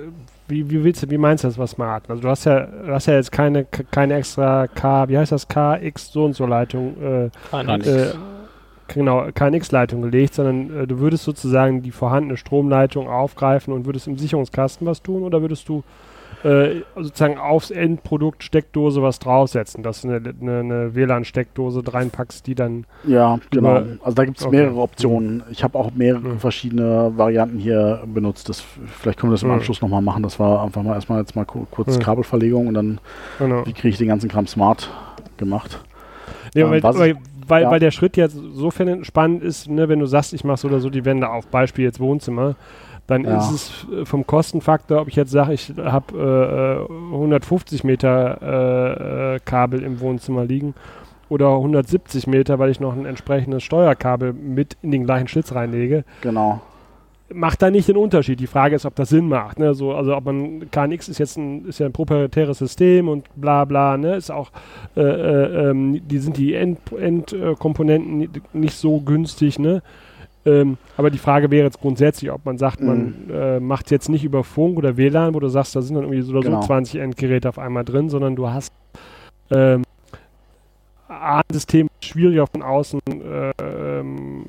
[0.48, 2.08] wie, wie willst du, wie meinst du das, was smart?
[2.08, 5.48] Also du hast ja, du hast ja jetzt keine, keine extra K, wie heißt das,
[5.48, 8.12] KX so und so Leitung, äh, äh,
[8.88, 14.18] genau, KNX-Leitung gelegt, sondern äh, du würdest sozusagen die vorhandene Stromleitung aufgreifen und würdest im
[14.18, 15.82] Sicherungskasten was tun oder würdest du
[16.44, 22.54] äh, sozusagen aufs Endprodukt Steckdose was draufsetzen, dass du eine, eine, eine WLAN-Steckdose reinpackst, die
[22.54, 22.84] dann.
[23.04, 23.82] Ja, genau.
[24.02, 24.56] Also da gibt es okay.
[24.56, 25.42] mehrere Optionen.
[25.50, 26.38] Ich habe auch mehrere mhm.
[26.40, 28.48] verschiedene Varianten hier benutzt.
[28.48, 29.54] Das, vielleicht können wir das im mhm.
[29.54, 30.22] Anschluss nochmal machen.
[30.22, 32.02] Das war einfach mal erstmal jetzt mal kurz mhm.
[32.02, 33.00] Kabelverlegung und dann,
[33.38, 33.64] genau.
[33.66, 34.90] wie kriege ich den ganzen Kram smart
[35.36, 35.80] gemacht.
[36.54, 37.70] Ja, ähm, weil, weil, ja.
[37.70, 40.80] weil, der Schritt jetzt sofern spannend ist, ne, wenn du sagst, ich mache so oder
[40.80, 42.56] so die Wände auf, Beispiel jetzt Wohnzimmer,
[43.06, 43.38] dann ja.
[43.38, 49.34] ist es äh, vom Kostenfaktor, ob ich jetzt sage, ich habe äh, 150 Meter äh,
[49.34, 50.74] äh, Kabel im Wohnzimmer liegen
[51.28, 56.04] oder 170 Meter, weil ich noch ein entsprechendes Steuerkabel mit in den gleichen Schlitz reinlege.
[56.20, 56.60] Genau.
[57.32, 58.38] Macht da nicht den Unterschied.
[58.40, 59.58] Die Frage ist, ob das Sinn macht.
[59.58, 59.72] Ne?
[59.72, 63.64] So, also ob man KNX ist jetzt ein, ist ja ein proprietäres System und bla
[63.64, 64.16] bla, ne?
[64.16, 64.50] Ist auch,
[64.94, 69.82] äh, äh, ähm, die sind die Endkomponenten End, nicht so günstig, ne?
[70.44, 73.30] Ähm, aber die Frage wäre jetzt grundsätzlich, ob man sagt, man mhm.
[73.32, 76.22] äh, macht jetzt nicht über Funk oder WLAN, wo du sagst, da sind dann irgendwie
[76.22, 76.60] so oder genau.
[76.60, 78.72] so 20 Endgeräte auf einmal drin, sondern du hast
[79.50, 79.84] ähm,
[81.08, 84.46] ein System, das schwierig auf von außen äh, ähm,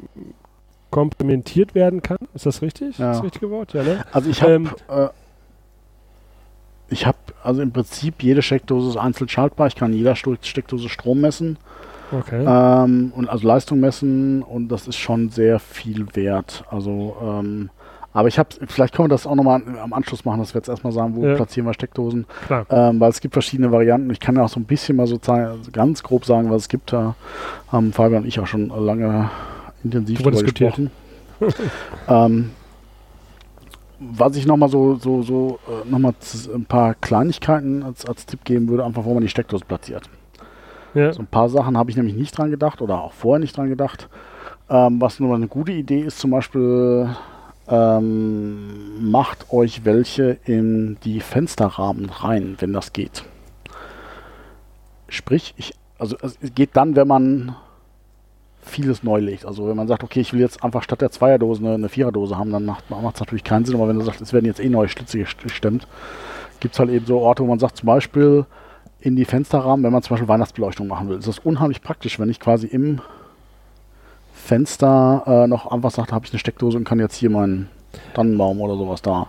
[0.89, 2.17] komplementiert werden kann.
[2.33, 2.97] Ist das richtig?
[2.97, 3.11] Ja.
[3.11, 3.73] Ist das richtige Wort?
[3.73, 4.03] Ja, ne?
[4.11, 5.09] Also ich habe ähm, äh,
[6.89, 9.67] ich habe also im Prinzip jede Steckdose ist einzeln schaltbar.
[9.67, 11.57] Ich kann jeder Steckdose Strom messen.
[12.19, 12.43] Okay.
[12.45, 16.63] Ähm, und also Leistung messen und das ist schon sehr viel wert.
[16.69, 17.69] Also, ähm,
[18.13, 20.67] aber ich habe, vielleicht können wir das auch nochmal am Anschluss machen, dass wir jetzt
[20.67, 21.35] erstmal sagen, wo ja.
[21.35, 22.25] platzieren wir Steckdosen.
[22.69, 24.11] Ähm, weil es gibt verschiedene Varianten.
[24.11, 25.19] Ich kann ja auch so ein bisschen mal so
[25.71, 26.93] ganz grob sagen, was es gibt.
[26.93, 27.15] Da
[27.71, 29.31] haben Fabian und ich auch schon lange
[29.83, 30.91] intensiv drüber gesprochen.
[32.07, 32.51] ähm,
[33.99, 36.13] was ich nochmal so, so, so äh, nochmal
[36.53, 40.09] ein paar Kleinigkeiten als, als Tipp geben würde, einfach wo man die Steckdose platziert.
[40.93, 41.13] Ja.
[41.13, 43.69] So ein paar Sachen habe ich nämlich nicht dran gedacht oder auch vorher nicht dran
[43.69, 44.09] gedacht.
[44.69, 47.09] Ähm, was nur eine gute Idee ist, zum Beispiel
[47.67, 53.23] ähm, macht euch welche in die Fensterrahmen rein, wenn das geht.
[55.07, 57.55] Sprich, ich, also es geht dann, wenn man
[58.61, 59.45] vieles neu legt.
[59.45, 62.37] Also wenn man sagt, okay, ich will jetzt einfach statt der Zweierdose eine, eine Viererdose
[62.37, 63.75] haben, dann macht es natürlich keinen Sinn.
[63.75, 65.87] Aber wenn du sagst, es werden jetzt eh neue Schlitze gestemmt,
[66.59, 68.45] gibt es halt eben so Orte, wo man sagt, zum Beispiel,
[69.03, 71.17] in die Fensterrahmen, wenn man zum Beispiel Weihnachtsbeleuchtung machen will.
[71.17, 73.01] Das ist unheimlich praktisch, wenn ich quasi im
[74.33, 77.67] Fenster äh, noch einfach da habe ich eine Steckdose und kann jetzt hier meinen
[78.13, 79.27] Tannenbaum oder sowas da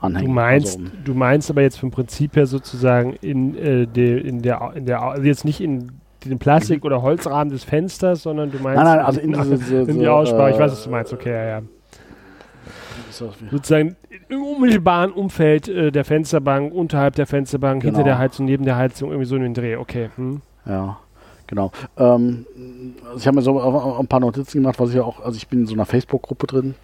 [0.00, 0.28] anhängen.
[0.28, 4.40] Du meinst, also, du meinst aber jetzt vom Prinzip her sozusagen in, äh, de, in
[4.40, 5.92] der, in der, also jetzt nicht in
[6.24, 9.76] den Plastik- oder Holzrahmen des Fensters, sondern du meinst nein, nein, also in, in, diese,
[9.90, 10.52] in die Aussprache.
[10.52, 11.12] ich weiß, was du meinst.
[11.12, 11.62] Okay, ja, ja.
[13.50, 13.96] Sozusagen
[14.28, 17.96] im unmittelbaren Umfeld äh, der Fensterbank, unterhalb der Fensterbank, genau.
[17.96, 19.76] hinter der Heizung, neben der Heizung, irgendwie so in den Dreh.
[19.76, 20.10] Okay.
[20.16, 20.40] Hm.
[20.66, 20.98] Ja,
[21.46, 21.72] genau.
[21.96, 22.46] Ähm,
[23.04, 25.60] also ich habe mir so ein paar Notizen gemacht, was ich auch, also ich bin
[25.60, 26.74] in so einer Facebook-Gruppe drin.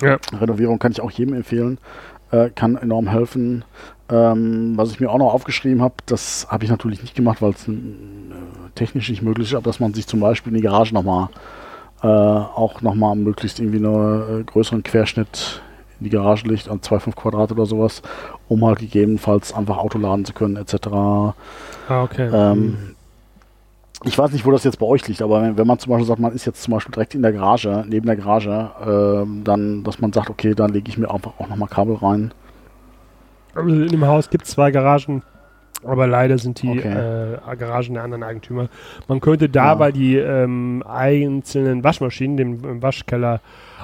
[0.00, 0.18] Ja.
[0.40, 1.78] Renovierung kann ich auch jedem empfehlen.
[2.30, 3.64] Äh, kann enorm helfen.
[4.10, 7.50] Ähm, was ich mir auch noch aufgeschrieben habe, das habe ich natürlich nicht gemacht, weil
[7.50, 7.72] es äh,
[8.74, 11.28] technisch nicht möglich ist, aber dass man sich zum Beispiel in die Garage nochmal
[12.02, 15.62] äh, auch nochmal möglichst irgendwie einen äh, größeren Querschnitt
[16.04, 18.02] die Garage liegt, an 2,5 Quadrat oder sowas,
[18.48, 20.86] um halt gegebenenfalls einfach Auto laden zu können, etc.
[21.88, 22.30] Ah, okay.
[22.32, 22.78] Ähm, Mhm.
[24.04, 26.06] ich weiß nicht, wo das jetzt bei euch liegt, aber wenn, wenn man zum Beispiel
[26.06, 29.82] sagt, man ist jetzt zum Beispiel direkt in der Garage, neben der Garage, ähm, dann,
[29.82, 32.32] dass man sagt, okay, dann lege ich mir einfach auch nochmal Kabel rein.
[33.54, 35.22] Also in dem Haus gibt es zwei Garagen,
[35.86, 37.36] aber leider sind die Okay.
[37.52, 38.68] äh, Garagen der anderen Eigentümer.
[39.08, 39.78] Man könnte da, Ja.
[39.78, 43.40] weil die ähm, einzelnen Waschmaschinen, dem im Waschkeller,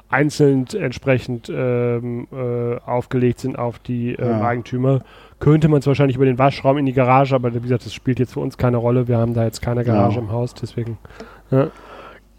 [0.08, 4.40] einzeln entsprechend ähm, äh, aufgelegt sind auf die ähm, Ja.
[4.44, 5.00] Eigentümer,
[5.38, 8.18] könnte man es wahrscheinlich über den Waschraum in die Garage, aber wie gesagt, das spielt
[8.18, 9.06] jetzt für uns keine Rolle.
[9.08, 10.22] Wir haben da jetzt keine Garage Ja.
[10.22, 10.98] im Haus, deswegen.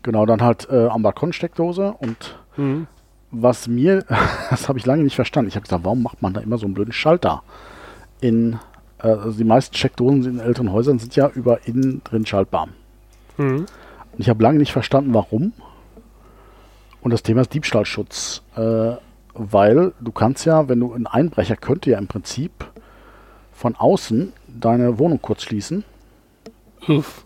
[0.04, 2.88] Genau, dann halt äh, am Balkon Steckdose und Mhm.
[3.32, 4.04] was mir,
[4.50, 5.48] das habe ich lange nicht verstanden.
[5.48, 7.44] Ich habe gesagt, warum macht man da immer so einen blöden Schalter?
[8.20, 8.58] In, äh,
[9.08, 12.70] also die meisten Steckdosen in älteren Häusern sind ja über innen drin schaltbar.
[13.38, 13.66] Mhm.
[14.12, 15.54] Und ich habe lange nicht verstanden, warum.
[17.02, 18.44] Und das Thema ist Diebstahlschutz.
[18.56, 18.94] Äh,
[19.34, 22.52] weil du kannst ja, wenn du ein Einbrecher könnte ja im Prinzip
[23.52, 25.84] von außen deine Wohnung kurz schließen.
[26.88, 27.26] Uff.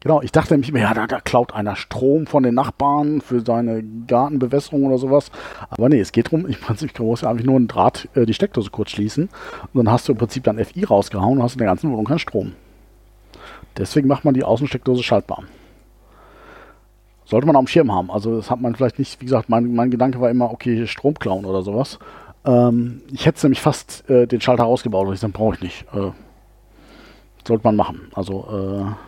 [0.00, 3.82] Genau, ich dachte nämlich ja, da, da klaut einer Strom von den Nachbarn für seine
[4.06, 5.32] Gartenbewässerung oder sowas.
[5.70, 8.34] Aber nee, es geht darum, im Prinzip musst ja einfach nur einen Draht, äh, die
[8.34, 9.28] Steckdose kurz schließen.
[9.72, 12.04] Und dann hast du im Prinzip dann FI rausgehauen und hast in der ganzen Wohnung
[12.04, 12.52] keinen Strom.
[13.76, 15.42] Deswegen macht man die Außensteckdose schaltbar.
[17.24, 18.10] Sollte man auf dem Schirm haben.
[18.10, 21.14] Also das hat man vielleicht nicht, wie gesagt, mein, mein Gedanke war immer, okay, Strom
[21.14, 21.98] klauen oder sowas.
[22.44, 25.86] Ähm, ich hätte nämlich fast äh, den Schalter rausgebaut, aber ich dann brauche ich nicht.
[25.92, 26.12] Äh,
[27.46, 28.08] sollte man machen.
[28.14, 28.46] Also
[28.86, 29.07] äh,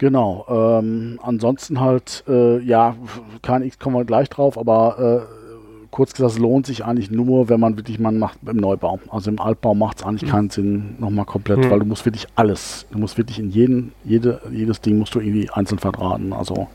[0.00, 0.46] Genau.
[0.48, 2.96] Ähm, ansonsten halt, äh, ja,
[3.42, 7.60] KNX kommen wir gleich drauf, aber äh, kurz gesagt, es lohnt sich eigentlich nur, wenn
[7.60, 8.98] man wirklich, man macht im Neubau.
[9.10, 11.70] Also im Altbau macht es eigentlich keinen Sinn, nochmal komplett, Mhm.
[11.70, 15.20] weil du musst wirklich alles, du musst wirklich in jeden, jede, jedes Ding musst du
[15.20, 16.32] irgendwie einzeln verdrahten.
[16.32, 16.66] Also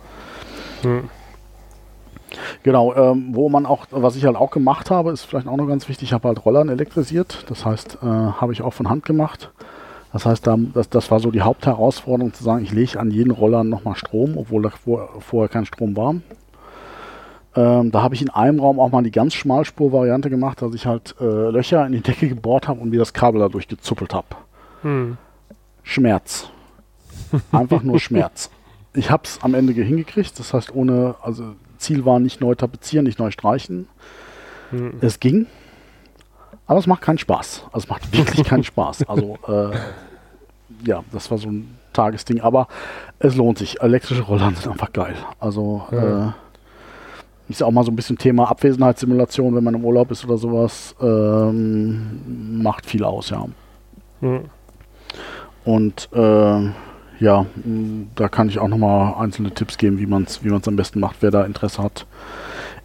[0.83, 1.09] Mhm.
[2.61, 5.67] Genau, ähm, wo man auch, was ich halt auch gemacht habe, ist vielleicht auch noch
[5.67, 7.45] ganz wichtig, ich habe halt Rollern elektrisiert.
[7.49, 9.51] Das heißt, äh, habe ich auch von Hand gemacht.
[10.15, 13.31] Das heißt, da, das, das war so die Hauptherausforderung zu sagen, ich lege an jeden
[13.31, 16.15] Roller nochmal Strom, obwohl da vor, vorher kein Strom war.
[17.53, 20.85] Ähm, da habe ich in einem Raum auch mal die ganz Schmalspur-Variante gemacht, dass ich
[20.85, 24.27] halt äh, Löcher in die Decke gebohrt habe und mir das Kabel dadurch gezuppelt habe.
[24.83, 25.17] Mhm.
[25.83, 26.49] Schmerz.
[27.51, 28.49] Einfach nur Schmerz.
[28.97, 31.43] Ich habe es am Ende ge- hingekriegt, das heißt ohne, also
[31.77, 33.89] Ziel war nicht neu tapezieren, nicht neu streichen.
[34.71, 34.93] Mhm.
[35.01, 35.47] Es ging,
[36.67, 37.63] aber es macht keinen Spaß.
[37.71, 39.07] Also es macht wirklich keinen Spaß.
[39.07, 39.75] Also äh,
[40.87, 42.67] ja, das war so ein Tagesding, aber
[43.19, 43.81] es lohnt sich.
[43.81, 45.15] Elektrische Rollern sind einfach geil.
[45.39, 46.27] Also Ja.
[46.27, 46.31] äh,
[47.47, 50.37] ist ja auch mal so ein bisschen Thema Abwesenheitssimulation, wenn man im Urlaub ist oder
[50.37, 50.95] sowas.
[50.99, 53.45] Ähm, macht viel aus, ja.
[54.21, 54.45] Mhm.
[55.63, 56.69] Und äh,
[57.19, 57.45] ja,
[58.15, 60.99] da kann ich auch nochmal einzelne Tipps geben, wie man es wie man's am besten
[60.99, 62.05] macht, wer da Interesse hat.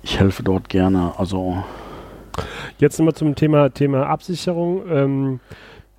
[0.02, 1.12] Ich helfe dort gerne.
[1.18, 1.64] Also
[2.78, 4.82] Jetzt nochmal zum Thema, Thema Absicherung.
[4.90, 5.40] Ähm,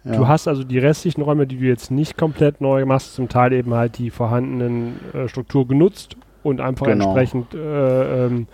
[0.03, 0.15] ja.
[0.15, 3.53] Du hast also die restlichen Räume, die du jetzt nicht komplett neu machst, zum Teil
[3.53, 7.05] eben halt die vorhandenen äh, Struktur genutzt und einfach Genau.
[7.05, 8.47] entsprechend äh, ähm,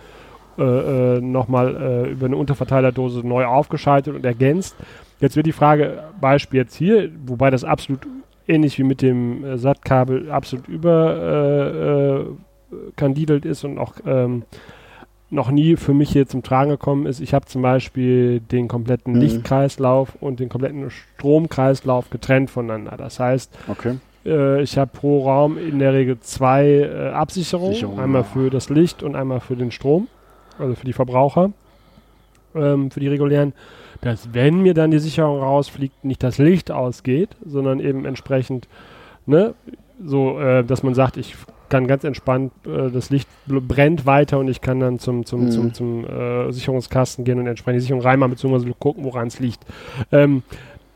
[0.58, 4.76] äh, äh, nochmal äh, über eine Unterverteilerdose neu aufgeschaltet und ergänzt.
[5.20, 8.00] Jetzt wird die Frage, Beispiel jetzt hier, wobei das absolut
[8.48, 12.26] ähnlich wie mit dem äh, SAT-Kabel absolut über
[13.00, 14.42] äh, äh, ist und auch ähm,
[15.30, 17.20] noch nie für mich hier zum Tragen gekommen ist.
[17.20, 19.20] Ich habe zum Beispiel den kompletten Mhm.
[19.20, 22.96] Lichtkreislauf und den kompletten Stromkreislauf getrennt voneinander.
[22.96, 23.96] Das heißt, Okay.
[24.24, 27.74] äh, ich habe pro Raum in der Regel zwei äh, Absicherungen.
[27.74, 28.28] Sicherungen, einmal ja.
[28.28, 30.08] für das Licht und einmal für den Strom,
[30.58, 31.52] also für die Verbraucher,
[32.54, 33.52] ähm, für die regulären.
[34.00, 38.68] Dass wenn mir dann die Sicherung rausfliegt, nicht das Licht ausgeht, sondern eben entsprechend,
[39.26, 39.54] ne,
[40.04, 41.34] so, äh, dass man sagt, ich
[41.68, 45.50] kann ganz entspannt, äh, das Licht brennt weiter und ich kann dann zum, zum, Mhm.
[45.50, 49.64] zum, zum äh, Sicherungskasten gehen und entsprechend die Sicherung reinmachen, beziehungsweise gucken, woran es liegt.
[50.12, 50.42] Ähm,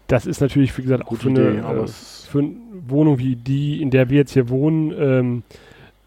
[0.06, 2.52] das ist natürlich, wie gesagt, auch Gute für Idee, eine, äh, es für eine
[2.88, 5.42] Wohnung wie die, in der wir jetzt hier wohnen, ähm,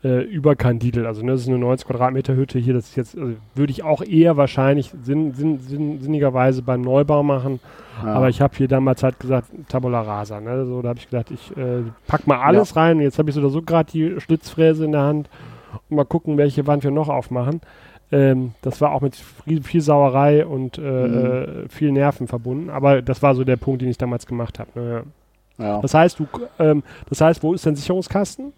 [0.05, 1.05] äh, überkandidelt.
[1.07, 2.73] Also ne, das ist eine 90 Quadratmeter Hütte hier.
[2.75, 7.23] Das ist jetzt, also, würde ich auch eher wahrscheinlich sinn, sinn, sinn, sinnigerweise beim Neubau
[7.23, 7.59] machen.
[8.03, 8.13] ja.
[8.13, 10.39] Aber ich habe hier damals halt gesagt, Tabula Rasa.
[10.41, 10.65] Ne?
[10.65, 12.97] So, da habe ich gesagt, ich äh, pack mal alles rein.
[12.97, 15.29] Und jetzt habe ich so oder so gerade die Schlitzfräse in der Hand.
[15.89, 17.61] Und mal gucken, welche Wand wir noch aufmachen.
[18.11, 21.25] Ähm, das war auch mit viel, viel Sauerei und äh, Mhm.
[21.65, 22.69] äh, viel Nerven verbunden.
[22.69, 24.69] Aber das war so der Punkt, den ich damals gemacht habe.
[24.79, 25.03] Ne?
[25.57, 25.81] ja.
[25.81, 26.27] Das heißt, du,
[26.59, 28.53] ähm, das heißt, wo ist dein Sicherungskasten?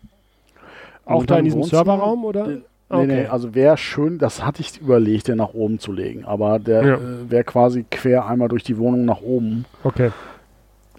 [1.08, 1.84] Auch da in diesem Wohnzimmer?
[1.86, 2.48] Serverraum oder?
[2.48, 2.58] Nee,
[2.90, 3.06] Okay.
[3.08, 6.86] nee, also wäre schön, das hatte ich überlegt, den nach oben zu legen, aber der
[6.86, 6.94] Ja.
[6.96, 9.66] äh, wäre quasi quer einmal durch die Wohnung nach oben.
[9.84, 10.12] Okay.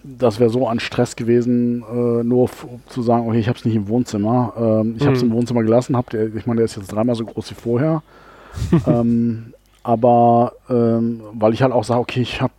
[0.03, 3.65] Das wäre so ein Stress gewesen, äh, nur f- zu sagen, okay, ich habe es
[3.65, 4.53] nicht im Wohnzimmer.
[4.55, 5.31] Ähm, ich habe es Mhm.
[5.31, 8.03] im Wohnzimmer gelassen, hab der, ich meine, der ist jetzt dreimal so groß wie vorher.
[8.87, 12.53] ähm, aber ähm, weil ich halt auch sage, okay, ich habe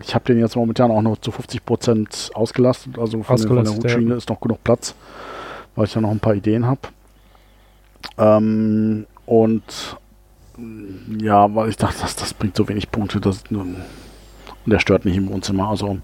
[0.00, 3.64] ich habe den jetzt momentan auch noch zu 50 Prozent ausgelastet, also von, den, von
[3.64, 4.16] der Hutschiene ja.
[4.16, 4.94] ist noch genug Platz,
[5.76, 6.80] weil ich da noch ein paar Ideen habe.
[8.18, 9.96] Ähm, und
[11.20, 13.82] ja, weil ich dachte, das, das bringt so wenig Punkte, das, und
[14.66, 15.98] der stört nicht im Wohnzimmer, also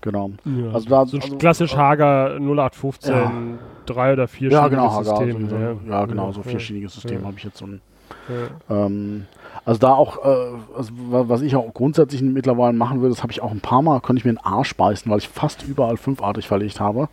[0.00, 0.30] Genau.
[0.44, 0.72] Ja.
[0.72, 3.32] Also da, so also, klassisch Hager 0815, ja.
[3.86, 5.44] drei oder vier ja, genau, Hager, System.
[5.44, 5.76] Also, ja.
[5.88, 7.80] ja, genau, so vierschiebiges System habe ich jetzt so ein.
[8.70, 9.26] Ähm,
[9.64, 13.42] also da auch, äh, also, was ich auch grundsätzlich mittlerweile machen würde, das habe ich
[13.42, 16.46] auch ein paar Mal, konnte ich mir einen Arsch beißen, weil ich fast überall fünfartig
[16.46, 17.08] verlegt habe.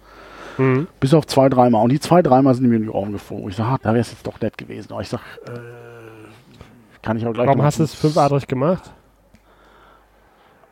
[0.57, 0.87] Mhm.
[0.99, 1.83] Bis auf zwei, dreimal.
[1.83, 3.49] Und die zwei, dreimal sind mir in die Augen geflogen.
[3.49, 4.91] Ich sage, ah, da wäre es jetzt doch nett gewesen.
[4.91, 8.91] Aber ich sage, äh, kann ich auch gleich Warum hast du es fünfartig gemacht?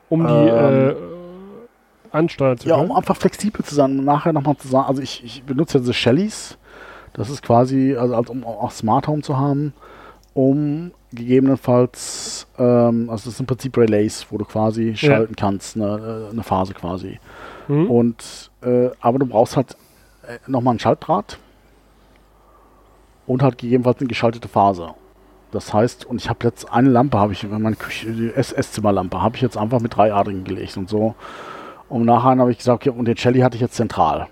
[0.09, 2.79] Um die ähm, äh, ansteuern zu können?
[2.79, 5.77] Ja, um einfach flexibel zu sein und nachher nochmal zu sagen, also ich, ich benutze
[5.77, 6.57] ja diese Shellys,
[7.13, 9.73] das ist quasi, also als, um auch Smart Home zu haben,
[10.33, 15.41] um gegebenenfalls, ähm, also das ist im Prinzip Relays, wo du quasi schalten ja.
[15.41, 17.19] kannst, eine, eine Phase quasi.
[17.67, 17.89] Mhm.
[17.89, 19.77] Und, äh, aber du brauchst halt
[20.27, 21.37] äh, nochmal einen Schaltdraht
[23.27, 24.89] und halt gegebenenfalls eine geschaltete Phase.
[25.51, 29.35] Das heißt, und ich habe jetzt eine Lampe, habe ich, meine Küche, die Esszimmerlampe, habe
[29.35, 31.15] ich jetzt einfach mit drei Adrigen gelegt und so
[31.89, 34.27] und nachher habe ich gesagt, okay, und den Shelly hatte ich jetzt zentral.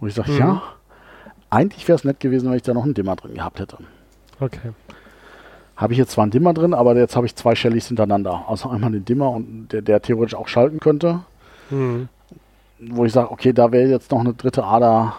[0.00, 0.38] Und ich sage, mhm.
[0.38, 0.62] ja,
[1.50, 3.78] eigentlich wäre es nett gewesen, wenn ich da noch einen Dimmer drin gehabt hätte.
[4.38, 4.70] Okay.
[5.76, 8.44] Habe ich jetzt zwar einen Dimmer drin, aber jetzt habe ich zwei Shellys hintereinander.
[8.46, 11.20] Also einmal den Dimmer und der, der theoretisch auch schalten könnte.
[11.70, 12.08] Mhm.
[12.88, 15.14] Wo ich sage, okay, da wäre jetzt noch eine dritte Ader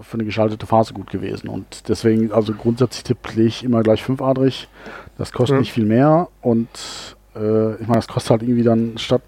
[0.00, 1.48] für eine geschaltete Phase gut gewesen.
[1.48, 4.68] Und deswegen, also grundsätzlich tippe ich immer gleich fünfadrig.
[5.18, 5.60] Das kostet mhm.
[5.60, 6.68] nicht viel mehr und
[7.34, 9.22] äh, ich meine, das kostet halt irgendwie dann statt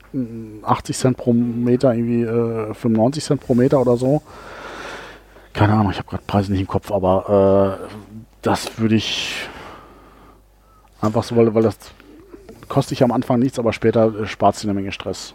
[0.62, 4.22] 80 Cent pro Meter irgendwie äh, 95 Cent pro Meter oder so.
[5.52, 7.88] Keine Ahnung, ich habe gerade Preise nicht im Kopf, aber äh,
[8.42, 9.48] das würde ich
[11.00, 11.78] einfach so, weil, weil das
[12.68, 15.34] kostet ich am Anfang nichts, aber später äh, spart es eine Menge Stress.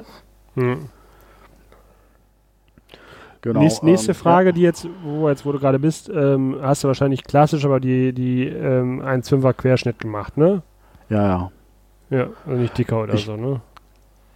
[0.56, 0.90] Hm.
[3.44, 4.52] Genau, Nächste, nächste ähm, Frage, ja.
[4.54, 8.14] die jetzt, wo, jetzt, wo du gerade bist, ähm, hast du wahrscheinlich klassisch aber die,
[8.14, 10.62] die ähm, 1,5er Querschnitt gemacht, ne?
[11.10, 11.52] Ja, ja.
[12.10, 13.60] Ja, also nicht dicker oder ich, so, ne?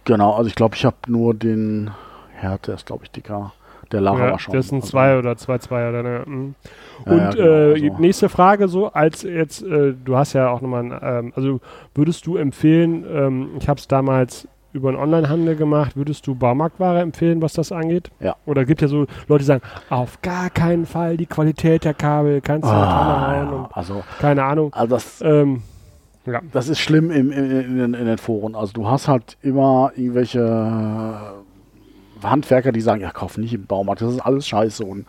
[0.04, 1.90] Genau, also ich glaube, ich habe nur den
[2.34, 3.54] Herd, der ist, glaube ich, dicker.
[3.92, 4.52] Der Lara ja, war schon.
[4.52, 6.22] Das sind also, zwei oder zwei, zwei oder ne.
[6.26, 6.54] Mhm.
[7.06, 8.00] Und ja, genau, äh, also.
[8.00, 11.60] nächste Frage so, als jetzt, äh, du hast ja auch nochmal, ähm, also
[11.94, 17.00] würdest du empfehlen, ähm, ich habe es damals über einen Onlinehandel gemacht, würdest du Baumarktware
[17.00, 18.10] empfehlen, was das angeht?
[18.20, 18.36] Ja.
[18.46, 22.40] Oder gibt ja so Leute, die sagen, auf gar keinen Fall die Qualität der Kabel,
[22.40, 24.72] kannst du ah, ja, also, keine Ahnung.
[24.74, 25.62] Also das, ähm,
[26.26, 26.40] ja.
[26.52, 28.54] Das ist schlimm im, in, in, in, den Foren.
[28.54, 31.34] Also du hast halt immer irgendwelche
[32.22, 34.84] Handwerker, die sagen, ja, kauf nicht im Baumarkt, das ist alles scheiße.
[34.84, 35.06] Und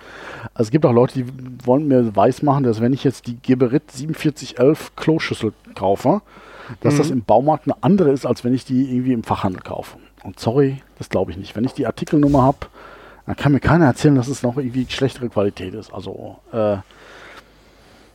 [0.53, 1.25] also es gibt auch Leute, die
[1.65, 6.21] wollen mir weismachen, dass wenn ich jetzt die Geberit 4711 Kloschüssel kaufe,
[6.81, 6.97] dass mhm.
[6.97, 9.97] das im Baumarkt eine andere ist, als wenn ich die irgendwie im Fachhandel kaufe.
[10.23, 11.55] Und sorry, das glaube ich nicht.
[11.55, 12.67] Wenn ich die Artikelnummer habe,
[13.25, 15.93] dann kann mir keiner erzählen, dass es noch irgendwie schlechtere Qualität ist.
[15.93, 16.77] Also äh,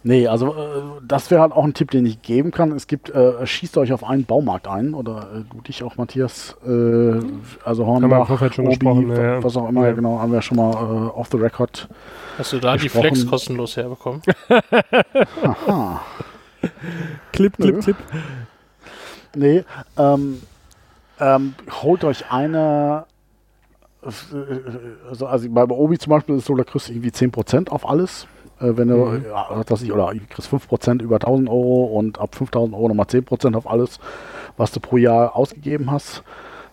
[0.06, 2.72] Nee, also äh, das wäre halt auch ein Tipp, den ich geben kann.
[2.72, 6.56] Es gibt, äh, schießt euch auf einen Baumarkt ein oder äh, du dich auch, Matthias.
[6.64, 7.20] Äh,
[7.64, 9.42] also Hornbach, schon Obi, gesprochen, ja.
[9.42, 9.92] was auch immer, ja.
[9.92, 11.88] genau, haben wir schon mal äh, off the record.
[12.36, 13.02] Hast du da gesprochen.
[13.02, 14.20] die Flex kostenlos herbekommen?
[15.42, 16.02] Aha.
[17.32, 17.96] Clip, clip, clip.
[19.34, 19.64] Nee,
[19.98, 20.42] ähm,
[21.18, 23.06] ähm, holt euch eine
[25.08, 27.88] also, also bei Obi zum Beispiel ist es so, da kriegst du irgendwie 10% auf
[27.88, 28.26] alles
[28.60, 29.24] äh, wenn du, mhm.
[29.24, 33.06] ja, was ich, oder du kriegst 5% über 1000 Euro und ab 5000 Euro nochmal
[33.06, 33.98] 10% auf alles,
[34.56, 36.22] was du pro Jahr ausgegeben hast.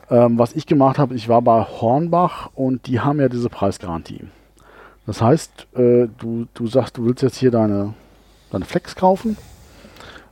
[0.09, 4.25] Ähm, was ich gemacht habe, ich war bei Hornbach und die haben ja diese Preisgarantie.
[5.05, 7.93] Das heißt, äh, du, du sagst, du willst jetzt hier deine,
[8.51, 9.37] deine Flex kaufen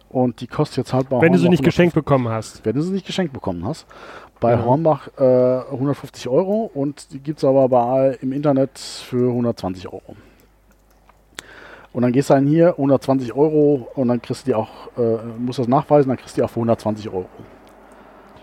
[0.09, 2.65] und die kostet jetzt halt bei Wenn Hornbach du sie nicht geschenkt bekommen hast.
[2.65, 3.85] Wenn du sie nicht geschenkt bekommen hast.
[4.39, 4.65] Bei mhm.
[4.65, 10.15] Hornbach äh, 150 Euro und die gibt es aber bei, im Internet für 120 Euro.
[11.91, 15.17] Und dann gehst du dann hier 120 Euro und dann kriegst du die auch, äh,
[15.37, 17.29] musst das nachweisen, dann kriegst du die auch für 120 Euro.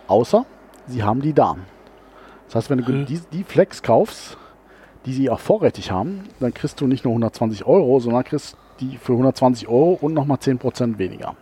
[0.06, 0.44] Außer
[0.86, 1.56] sie haben die da.
[2.46, 3.06] Das heißt, wenn du mhm.
[3.06, 4.36] die, die Flex kaufst,
[5.06, 8.98] die sie auch vorrätig haben, dann kriegst du nicht nur 120 Euro, sondern kriegst die
[8.98, 11.36] für 120 Euro und nochmal 10% weniger.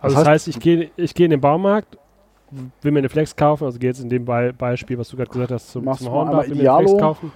[0.00, 1.98] Also das, heißt, ich gehe ich geh in den Baumarkt,
[2.82, 5.30] will mir eine Flex kaufen, also gehe jetzt in dem Be Beispiel, was du gerade
[5.30, 7.32] gesagt hast, zum, zum Hornbach, will mir eine Flex kaufen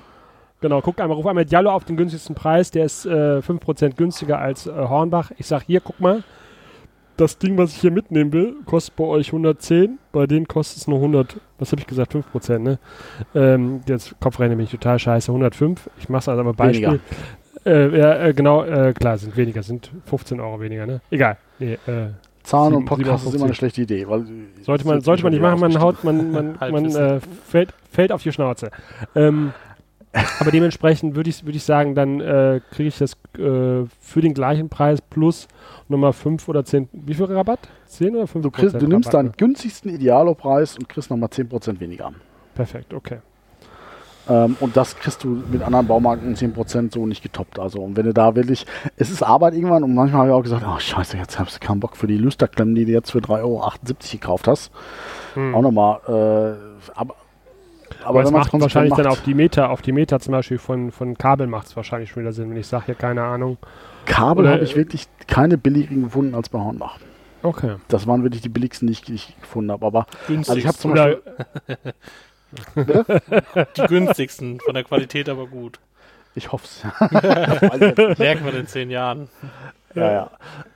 [0.65, 4.39] Genau, guck einmal, ruf einmal Diallo auf den günstigsten Preis, der ist äh, 5% günstiger
[4.39, 5.31] als äh, Hornbach.
[5.37, 6.23] Ich sag hier, guck mal,
[7.19, 10.89] das Ding, was ich hier mitnehmen will, kostet bei euch 110, bei denen kostet es
[10.89, 12.79] nur 100, was habe ich gesagt, 5%, ne?
[13.35, 15.91] Ähm, jetzt Kopfrechnen bin ich total scheiße, 105.
[15.99, 16.99] Ich mache es also aber Beispiel.
[17.67, 21.03] Äh, ja, äh, genau, äh, klar, sind weniger, sind 15 Euro weniger, ne?
[21.11, 21.37] Egal.
[21.59, 22.09] Nee, äh,
[22.45, 23.35] Zahlen Sieben- und Podcast ist 57.
[23.35, 24.09] immer eine schlechte Idee.
[24.09, 24.27] Weil
[24.63, 28.23] sollte man, sollte man nicht machen, man haut, man, man, man äh, fällt, fällt auf
[28.23, 28.71] die Schnauze.
[29.15, 29.53] Ähm,
[30.41, 34.35] aber dementsprechend würde ich, würde ich sagen, dann äh, kriege ich das äh, für den
[34.35, 35.49] gleichen Preis plus
[35.89, 37.61] nochmal 5 oder 10, wie viel Rabatt?
[37.87, 42.13] 10 oder 5 Du, kriegst, du nimmst deinen günstigsten Idealo-Preis und kriegst nochmal 10% weniger.
[42.55, 43.19] Perfekt, okay.
[44.29, 47.59] Ähm, und das kriegst du mit anderen Baumarken 10% so nicht getoppt.
[47.59, 48.67] Also, und wenn du da wirklich,
[48.97, 51.67] es ist Arbeit irgendwann und manchmal habe ich auch gesagt, oh scheiße, jetzt hast du
[51.67, 53.73] keinen Bock für die Lüsterklemmen, die du jetzt für 3,78 Euro
[54.13, 54.71] gekauft hast.
[55.35, 55.55] Hm.
[55.55, 57.15] Auch nochmal, äh, aber,
[58.05, 60.91] Aber es macht wahrscheinlich konsequent dann auf die Meter, auf die Meter zum Beispiel von,
[60.91, 63.59] von Kabel macht es wahrscheinlich schon wieder Sinn, wenn ich sage, ja, keine Ahnung.
[64.07, 66.99] Kabel habe ich wirklich keine billigen gefunden als bei Hornbach.
[67.43, 67.77] Okay.
[67.89, 69.85] Das waren wirklich die billigsten, die ich, die ich gefunden habe.
[69.85, 71.19] Aber also ich habe zum Oder,
[72.55, 75.79] Beispiel, die günstigsten, von der Qualität aber gut.
[76.35, 76.85] ich hoffe es.
[78.19, 79.29] Merken wir in zehn Jahren.
[79.95, 80.31] Ja, ja.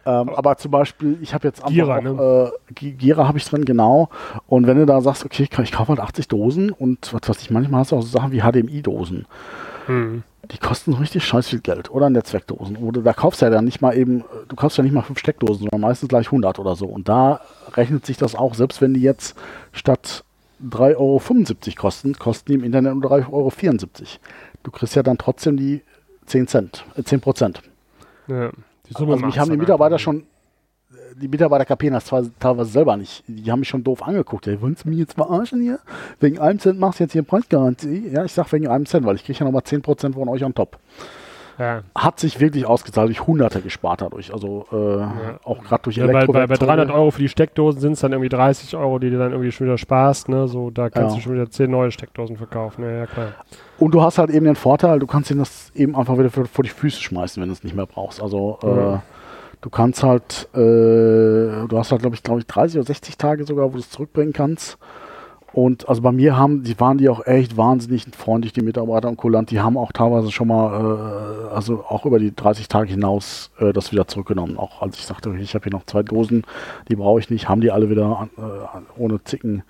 [0.06, 2.52] Ähm, aber zum Beispiel, ich habe jetzt auch, ne?
[2.70, 4.08] äh, Gira habe ich drin, genau.
[4.46, 7.40] Und wenn du da sagst, okay, ich, ich kaufe halt 80 Dosen und was weiß
[7.42, 9.26] ich, manchmal hast du auch so Sachen wie HDMI-Dosen.
[9.86, 10.22] hm.
[10.50, 11.90] Die kosten so richtig scheiß viel Geld.
[11.90, 12.76] Oder Netzwerkdosen.
[12.76, 15.18] Oder da kaufst du ja dann nicht mal eben, du kaufst ja nicht mal fünf
[15.18, 16.86] Steckdosen, sondern meistens gleich 100 oder so.
[16.86, 17.40] Und da
[17.74, 19.36] rechnet sich das auch, selbst wenn die jetzt
[19.72, 20.24] statt
[20.62, 21.20] 3,75 Euro
[21.76, 23.52] kosten, kosten die im Internet nur 3,74 Euro.
[24.62, 25.82] Du kriegst ja dann trotzdem die
[26.26, 27.62] 10 Cent, äh, 10 Prozent.
[28.26, 28.50] Ja.
[28.88, 30.04] Die Summe Also mich haben die Mitarbeiter einfach.
[30.04, 30.24] schon,
[31.16, 33.24] die Mitarbeiter kapieren das zwar teilweise selber nicht.
[33.26, 34.46] Die haben mich schon doof angeguckt.
[34.46, 35.78] Ja, wollen Sie mich jetzt verarschen hier?
[36.20, 38.08] Wegen einem Cent machst du jetzt hier Preisgarantie?
[38.12, 40.54] Ja, ich sag wegen einem Cent, weil ich kriege ja nochmal 10% von euch on
[40.54, 40.78] top.
[41.58, 41.82] Ja.
[41.96, 44.32] Hat sich wirklich ausgezahlt, ich Hunderte gespart dadurch.
[44.32, 46.66] Also äh, auch gerade durch Ja, bei, bei, bei Elektrowerkzeuge.
[46.66, 49.50] 300 Euro für die Steckdosen sind es dann irgendwie 30 Euro, die du dann irgendwie
[49.50, 50.28] schon wieder sparst.
[50.28, 50.46] Ne?
[50.46, 51.16] So, da kannst Ja.
[51.16, 52.84] du schon wieder 10 neue Steckdosen verkaufen.
[52.84, 53.32] Ja, ja klar.
[53.78, 56.62] Und du hast halt eben den Vorteil, du kannst ihnen das eben einfach wieder vor,
[56.62, 58.22] die Füße schmeißen, wenn du es nicht mehr brauchst.
[58.22, 58.98] Also äh,
[59.60, 63.44] du kannst halt, äh, du hast halt, glaube ich, glaube ich, 30 oder 60 Tage
[63.44, 64.78] sogar, wo du es zurückbringen kannst.
[65.52, 69.16] Und also bei mir haben, die waren die auch echt wahnsinnig freundlich, die Mitarbeiter und
[69.16, 69.50] kulant.
[69.50, 73.72] Die haben auch teilweise schon mal, äh, also auch über die 30 Tage hinaus äh,
[73.72, 74.58] das wieder zurückgenommen.
[74.58, 76.42] Auch als ich sagte, ich habe hier noch zwei Dosen,
[76.88, 79.62] die brauche ich nicht, haben die alle wieder äh, ohne Zicken.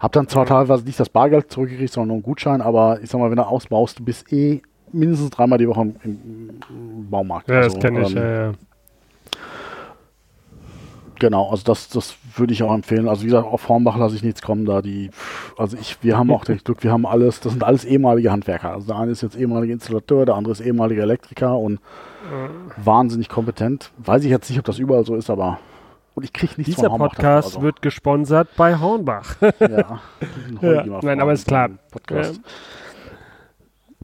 [0.00, 3.20] Hab dann zwar teilweise nicht das Bargeld zurückgekriegt, sondern nur einen Gutschein, aber ich sag
[3.20, 4.62] mal, wenn du ausbaust, du bist eh
[4.92, 7.48] mindestens dreimal die Woche im, im Baumarkt.
[7.48, 8.10] Ja, das Also, kenne ich.
[8.16, 8.52] ähm, ja, ja.
[11.20, 13.08] Genau, also das, das würde ich auch empfehlen.
[13.08, 15.10] Also wie gesagt, auf Hornbach lasse ich nichts kommen, da die,
[15.56, 18.72] also ich, wir haben auch das Glück, wir haben alles, das sind alles ehemalige Handwerker.
[18.72, 21.78] Also der eine ist jetzt ehemaliger Installateur, der andere ist ehemaliger Elektriker und
[22.82, 23.90] wahnsinnig kompetent.
[23.98, 25.58] Weiß ich jetzt nicht, ob das überall so ist, aber
[26.14, 29.36] und ich kriege nichts Dieser von Hornbach Podcast dafür, wird gesponsert bei Hornbach.
[29.40, 30.00] also, ja,
[30.62, 31.70] Ja, nein, aber ist klar.
[31.90, 32.40] Podcast.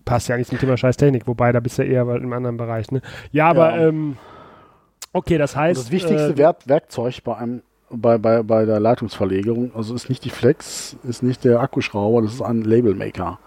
[0.04, 2.90] Passt ja nicht zum Thema Scheißtechnik, wobei da bist du ja eher im anderen Bereich.
[2.92, 3.00] Ne?
[3.32, 3.88] Ja, aber Ja.
[3.88, 4.16] ähm,
[5.16, 5.78] okay, das heißt.
[5.78, 10.08] Und das wichtigste äh, Werk Werkzeug bei einem bei, bei, bei der Leitungsverlegerung, also ist
[10.08, 13.38] nicht die Flex, ist nicht der Akkuschrauber, das ist ein Labelmaker.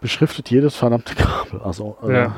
[0.00, 1.60] Beschriftet jedes verdammte Kabel.
[1.62, 2.36] Also äh, Ja.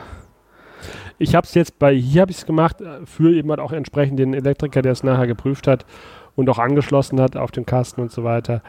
[1.18, 3.70] Ich habe es jetzt bei, hier habe ich es gemacht, äh, für eben halt auch
[3.70, 5.86] entsprechend den Elektriker, der es nachher geprüft hat
[6.34, 8.62] und auch angeschlossen hat auf dem Kasten und so weiter,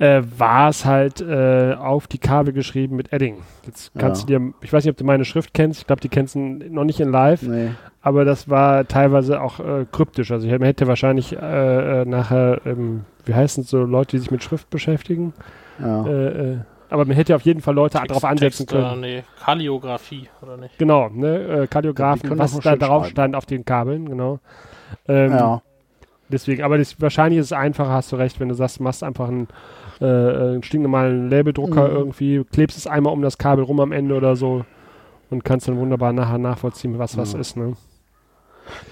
[0.00, 3.36] äh, war es halt äh, auf die Kabel geschrieben mit Edding.
[3.66, 4.38] Jetzt kannst Ja.
[4.38, 6.40] du dir, ich weiß nicht, ob du meine Schrift kennst, ich glaube, die kennst du
[6.40, 7.70] noch nicht in live, nee.
[8.02, 10.30] Aber das war teilweise auch äh, kryptisch.
[10.32, 14.18] Also ich man hätte wahrscheinlich äh, äh, nachher, ähm, wie heißen es so, Leute, die
[14.18, 15.32] sich mit Schrift beschäftigen,
[15.80, 16.04] Ja.
[16.06, 16.56] äh, äh,
[16.90, 19.00] aber man hätte auf jeden Fall Leute darauf ansetzen Text, äh, können.
[19.00, 20.76] nee, Kalliografie, oder nicht?
[20.78, 23.10] Genau, ne, äh, können was da drauf schreiben.
[23.12, 24.40] stand auf den Kabeln, genau.
[25.08, 25.62] Ähm, ja.
[26.28, 29.02] Deswegen, aber das, wahrscheinlich ist es einfacher, hast du recht, wenn du sagst, du machst
[29.02, 29.48] einfach einen,
[30.00, 31.94] äh, einen stinknormalen Labeldrucker Mhm.
[31.96, 34.64] irgendwie, klebst es einmal um das Kabel rum am Ende oder so
[35.30, 37.40] und kannst dann wunderbar nachher nachvollziehen, was was Mhm.
[37.40, 37.72] ist, ne?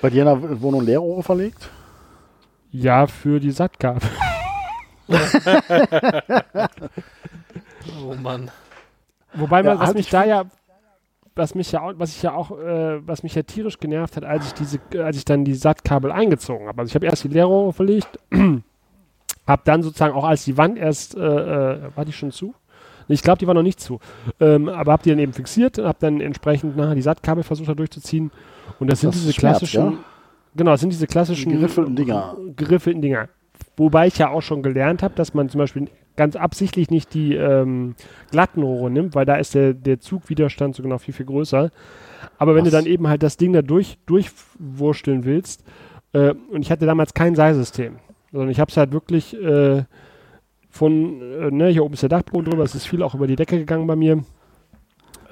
[0.01, 1.71] Bei dir in der Wohnung Leerrohre verlegt?
[2.71, 4.09] Ja, für die Sattkabel.
[8.05, 8.51] Oh Mann.
[9.35, 10.45] Wobei Ja, man, was halt mich ich da ja,
[11.35, 14.25] was mich ja auch, was ich ja auch, äh, was mich ja tierisch genervt hat,
[14.25, 16.81] als ich diese, als ich dann die Sattkabel eingezogen habe.
[16.81, 18.19] Also ich habe erst die Leerrohre verlegt,
[19.47, 22.55] habe dann sozusagen auch als die Wand erst, äh, äh, war die schon zu?
[23.13, 24.01] Ich glaube, die war noch nicht zu.
[24.41, 27.69] Ähm, aber habe die dann eben fixiert und habe dann entsprechend nachher die Sattkabel versucht
[27.69, 28.31] da durchzuziehen.
[28.79, 29.99] Und das sind Das diese schmerzt, klassischen, ja?
[30.57, 32.37] genau, das sind diese klassischen Die geriffelten Dinger.
[32.57, 33.29] geriffelten Dinger.
[33.77, 37.35] Wobei ich ja auch schon gelernt habe, dass man zum Beispiel ganz absichtlich nicht die
[37.35, 37.95] ähm,
[38.31, 41.71] glatten Rohre nimmt, weil da ist der, der Zugwiderstand sogar noch viel, viel größer.
[42.39, 42.71] Aber wenn Was?
[42.71, 45.65] du dann eben halt das Ding da durch, durchwursteln willst,
[46.13, 47.97] äh, und ich hatte damals kein Seilsystem,
[48.33, 49.85] sondern ich habe es halt wirklich äh,
[50.71, 53.37] von, äh, ne, hier oben ist der Dachboden drüber, es ist viel auch über die
[53.37, 54.25] Decke gegangen bei mir.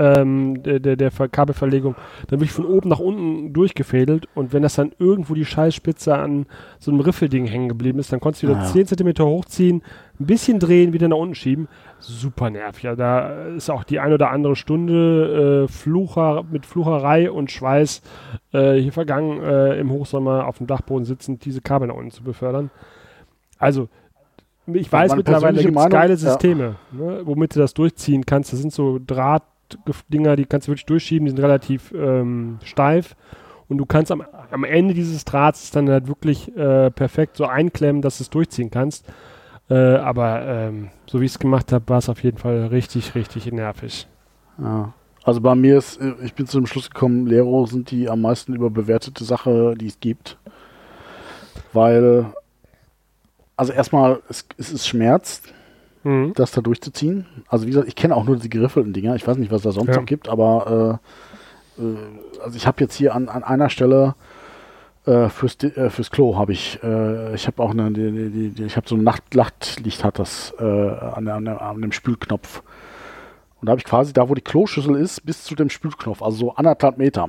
[0.01, 1.97] ähm, der, der, der Kabelverlegung,
[2.29, 6.47] dann wirklich von oben nach unten durchgefädelt und wenn das dann irgendwo die Scheißspitze an
[6.79, 8.69] so einem Riffelding hängen geblieben ist, dann konntest du wieder Ah, ja.
[8.71, 9.83] 10 cm hochziehen,
[10.21, 11.67] ein bisschen drehen, wieder nach unten schieben.
[11.99, 12.85] Super nervig.
[12.85, 18.01] Ja, da ist auch die ein oder andere Stunde äh, Flucher, mit Flucherei und Schweiß
[18.53, 22.23] äh, hier vergangen, äh, im Hochsommer auf dem Dachboden sitzend, diese Kabel nach unten zu
[22.23, 22.71] befördern.
[23.59, 23.89] Also,
[24.73, 26.17] ich weiß mittlerweile gibt es geile ja.
[26.17, 28.53] Systeme, ne, womit du das durchziehen kannst.
[28.53, 33.17] Das sind so Drahtdinger, die kannst du wirklich durchschieben, die sind relativ ähm, steif.
[33.69, 38.01] Und du kannst am, am Ende dieses Drahts dann halt wirklich äh, perfekt so einklemmen,
[38.01, 39.07] dass du es durchziehen kannst.
[39.69, 43.15] Äh, aber ähm, so wie ich es gemacht habe, war es auf jeden Fall richtig,
[43.15, 44.09] richtig nervig.
[44.59, 44.95] Ja.
[45.25, 48.23] Also bei mir ist, äh, ich bin zu dem Schluss gekommen, Lero sind die am
[48.23, 50.39] meisten überbewertete Sache, die es gibt.
[51.75, 52.33] Weil,
[53.59, 55.43] also erstmal, es, es ist Schmerz,
[56.05, 56.33] Mhm.
[56.37, 57.27] das da durchzuziehen.
[57.49, 59.17] Also wie gesagt, ich kenne auch nur die geriffelten Dinger.
[59.17, 59.97] Ich weiß nicht, was da sonst Ja.
[59.97, 61.01] noch gibt, aber
[61.79, 61.97] äh, äh,
[62.43, 64.15] also ich habe jetzt hier an, an einer Stelle
[65.07, 68.49] äh, fürs, äh, fürs Klo habe ich, äh, ich habe auch eine, die, die, die,
[68.51, 71.81] die, ich habe so ein Nacht Nachtlicht hat das äh, an, der, an, der, an
[71.83, 72.63] dem Spülknopf.
[73.61, 76.37] Und da habe ich quasi da, wo die Kloschüssel ist, bis zu dem Spülknopf, also
[76.37, 77.29] so anderthalb Meter,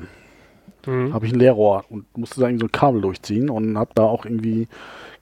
[0.85, 1.13] Mhm.
[1.13, 4.03] habe ich ein Leerrohr und musste da irgendwie so ein Kabel durchziehen und habe da
[4.03, 4.67] auch irgendwie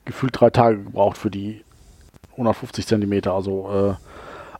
[0.08, 1.62] gefühlt drei Tage gebraucht für die
[2.32, 3.32] 150 Zentimeter.
[3.34, 3.94] Also äh,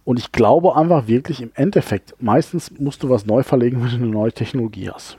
[0.05, 3.96] und ich glaube einfach wirklich im Endeffekt, meistens musst du was neu verlegen, wenn du
[3.96, 5.18] eine neue Technologie hast.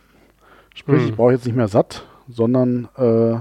[0.73, 1.09] Sprich, Hm.
[1.09, 3.37] ich brauche jetzt nicht mehr satt, sondern äh,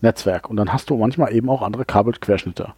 [0.00, 0.48] Netzwerk.
[0.48, 2.72] Und dann hast du manchmal eben auch andere Kabelquerschnitte.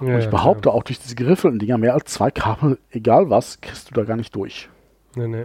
[0.00, 3.28] Ja, und ich ja, behaupte auch durch diese geriffelten Dinger, mehr als zwei Kabel, egal
[3.28, 4.68] was, kriegst du da gar nicht durch.
[5.14, 5.44] Nee, nee.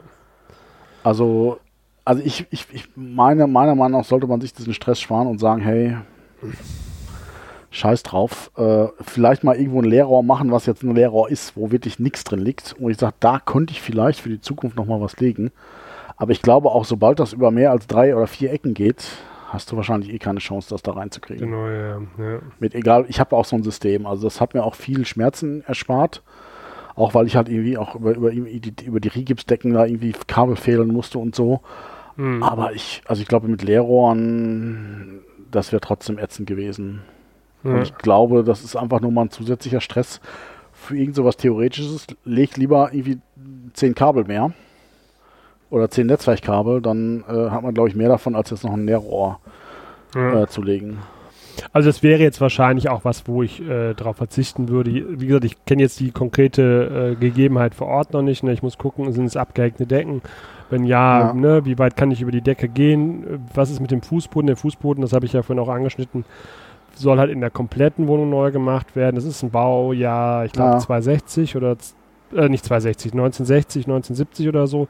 [1.04, 1.60] Also,
[2.06, 5.40] also ich, ich, ich meine, meiner Meinung nach sollte man sich diesen Stress sparen und
[5.40, 5.98] sagen, hey,
[7.76, 11.72] scheiß drauf, äh, vielleicht mal irgendwo ein Leerrohr machen, was jetzt ein Leerrohr ist, wo
[11.72, 12.74] wirklich nichts drin liegt.
[12.80, 15.52] Und ich sage, da könnte ich vielleicht für die Zukunft nochmal was legen.
[16.18, 19.06] Aber ich glaube auch, sobald das über mehr als drei oder vier Ecken geht,
[19.50, 21.52] hast du wahrscheinlich eh keine Chance, das da reinzukriegen.
[21.52, 22.00] Genau, ja.
[22.18, 22.40] ja.
[22.60, 24.06] Mit egal, ich habe auch so ein System.
[24.06, 26.24] Also das hat mir auch viel Schmerzen erspart.
[26.96, 30.56] Auch weil ich halt irgendwie auch über, über, die, über die Rigipsdecken da irgendwie Kabel
[30.56, 31.60] fehlen musste und so.
[32.16, 32.42] Mhm.
[32.42, 35.20] Aber ich, also ich glaube mit Leerrohren,
[35.56, 37.02] das wäre trotzdem ätzend gewesen.
[37.64, 40.22] Und ich glaube, das ist einfach nur mal ein zusätzlicher Stress
[40.72, 42.06] für irgend sowas Theoretisches.
[42.24, 43.18] Leg lieber irgendwie
[43.74, 44.54] zehn Kabel mehr
[45.72, 48.86] oder zehn Netzwerkkabel, dann äh, hat man, glaube ich, mehr davon, als jetzt noch ein
[48.86, 49.40] Leerrohr
[50.14, 50.44] ja.
[50.44, 51.00] äh, zu legen.
[51.74, 54.92] Also das wäre jetzt wahrscheinlich auch was, wo ich äh, darauf verzichten würde.
[55.20, 58.44] Wie gesagt, ich kenne jetzt die konkrete äh, Gegebenheit vor Ort noch nicht.
[58.44, 58.54] Ne?
[58.54, 60.22] Ich muss gucken, sind es abgehängte Decken?
[60.70, 61.34] Wenn ja, Ja.
[61.34, 63.46] Ne, wie weit kann ich über die Decke gehen?
[63.54, 64.48] Was ist mit dem Fußboden?
[64.48, 66.26] Der Fußboden, das habe ich ja vorhin auch angeschnitten,
[66.96, 69.16] soll halt in der kompletten Wohnung neu gemacht werden.
[69.16, 70.80] Das ist ein Baujahr, ich glaube Ja.
[70.80, 71.76] 260 oder
[72.36, 74.88] äh, nicht 260, 1960, 1970 oder so.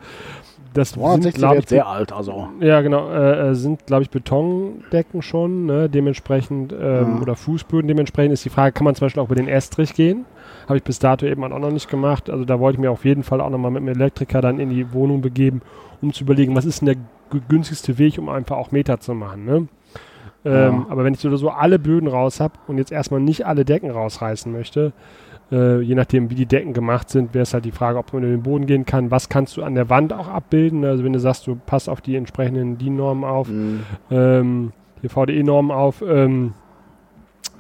[0.73, 2.49] Das sind, 260 glaub wäre ich, jetzt sehr alt, also.
[2.59, 3.09] ja, genau.
[3.09, 5.65] Äh, äh, sind, glaube ich, Betondecken schon.
[5.65, 5.89] Ne?
[5.89, 7.21] Dementsprechend, ähm, Ja.
[7.21, 7.87] oder Fußböden.
[7.87, 10.25] Dementsprechend ist die Frage, kann man zum Beispiel auch über den Estrich gehen?
[10.67, 12.29] Habe ich bis dato eben auch noch nicht gemacht.
[12.29, 14.69] Also da wollte ich mir auf jeden Fall auch nochmal mit dem Elektriker dann in
[14.69, 15.61] die Wohnung begeben,
[16.01, 19.45] um zu überlegen, was ist denn der günstigste Weg, um einfach auch Meter zu machen.
[19.45, 19.67] Ne?
[20.43, 20.85] Ähm, Ja.
[20.89, 23.65] Aber wenn ich so oder so alle Böden raus habe und jetzt erstmal nicht alle
[23.65, 24.93] Decken rausreißen möchte,
[25.51, 28.23] äh, je nachdem, wie die Decken gemacht sind, wäre es halt die Frage, ob man
[28.23, 29.11] in den Boden gehen kann.
[29.11, 30.83] Was kannst du an der Wand auch abbilden?
[30.85, 34.71] Also wenn du sagst, du passt auf die entsprechenden DIN-Normen auf, mh, ähm,
[35.03, 36.53] die VDE-Normen auf, ähm,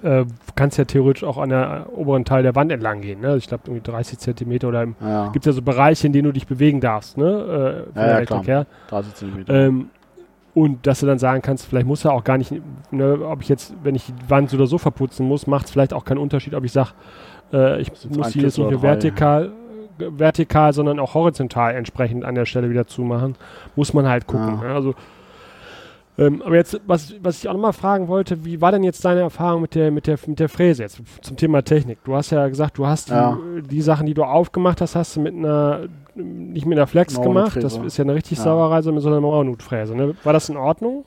[0.05, 0.25] äh,
[0.55, 3.21] kannst ja theoretisch auch an der äh, oberen Teil der Wand entlang gehen.
[3.21, 3.27] Ne?
[3.27, 6.25] Also ich glaube, irgendwie 30 Zentimeter oder im, ja, gibt ja so Bereiche, in denen
[6.25, 7.25] du dich bewegen darfst, ne?
[7.25, 8.43] Äh, von Ja, der Elektrik klar.
[8.43, 8.65] her.
[8.89, 9.53] 30 Zentimeter.
[9.53, 9.89] Ähm,
[10.53, 12.53] und dass du dann sagen kannst, vielleicht muss er auch gar nicht,
[12.91, 15.71] ne, ob ich jetzt, wenn ich die Wand so oder so verputzen muss, macht es
[15.71, 16.91] vielleicht auch keinen Unterschied, ob ich sage,
[17.51, 19.51] äh, ich muss die jetzt nicht nur vertikal,
[19.97, 23.35] vertikal, sondern auch horizontal entsprechend an der Stelle wieder zumachen.
[23.75, 24.59] Muss man halt gucken.
[24.61, 24.69] Ja.
[24.69, 24.73] Ne?
[24.75, 24.95] Also,
[26.17, 29.21] ähm, aber jetzt, was, was ich auch nochmal fragen wollte, wie war denn jetzt deine
[29.21, 31.99] Erfahrung mit der, mit der, mit der Fräse jetzt zum Thema Technik?
[32.05, 33.37] Du hast ja gesagt, du hast die, Ja.
[33.69, 37.57] die Sachen, die du aufgemacht hast, hast du mit einer, nicht mit einer Flex gemacht.
[37.61, 38.45] Das ist ja eine richtig Ja.
[38.45, 39.95] Sauerei, sondern mit so einer Mauernutfräse.
[39.95, 40.15] Ne?
[40.23, 41.03] War das in Ordnung?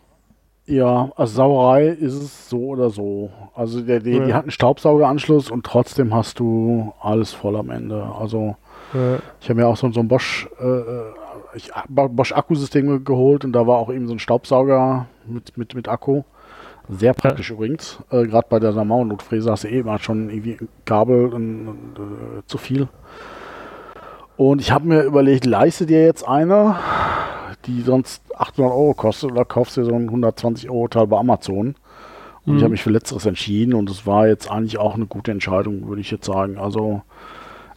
[0.67, 3.31] Ja, also Sauerei ist es so oder so.
[3.55, 4.27] Also der, die, Ja.
[4.27, 8.03] die hat einen Staubsaugeranschluss und trotzdem hast du alles voll am Ende.
[8.21, 8.57] Also
[8.95, 11.03] Äh, ich habe mir auch so, so ein Bosch, äh, äh,
[11.55, 15.88] ich, Bosch Akkusystem geholt und da war auch eben so ein Staubsauger mit, mit, mit
[15.88, 16.22] Akku.
[16.88, 17.99] Sehr praktisch übrigens.
[18.11, 21.99] Äh, Gerade bei der Mauernotfräse hast du eh immer schon irgendwie ein Kabel und, und,
[21.99, 22.88] äh, zu viel.
[24.36, 26.76] Und ich habe mir überlegt, leiste dir jetzt eine,
[27.66, 31.74] die sonst 800 Euro kostet, oder kaufst dir so ein 120 Euro Teil bei Amazon.
[32.46, 32.57] Und Mhm.
[32.57, 35.88] ich habe mich für Letzteres entschieden und es war jetzt eigentlich auch eine gute Entscheidung,
[35.88, 36.57] würde ich jetzt sagen.
[36.57, 37.03] Also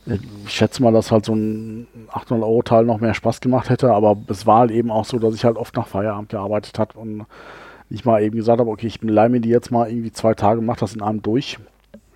[0.05, 4.47] Ich schätze mal, dass halt so ein 800-Euro-Teil noch mehr Spaß gemacht hätte, aber es
[4.47, 7.25] war halt eben auch so, dass ich halt oft nach Feierabend gearbeitet habe und
[7.89, 10.61] ich mal eben gesagt habe, okay, ich leih mir die jetzt mal irgendwie zwei Tage,
[10.61, 11.59] mach das in einem durch.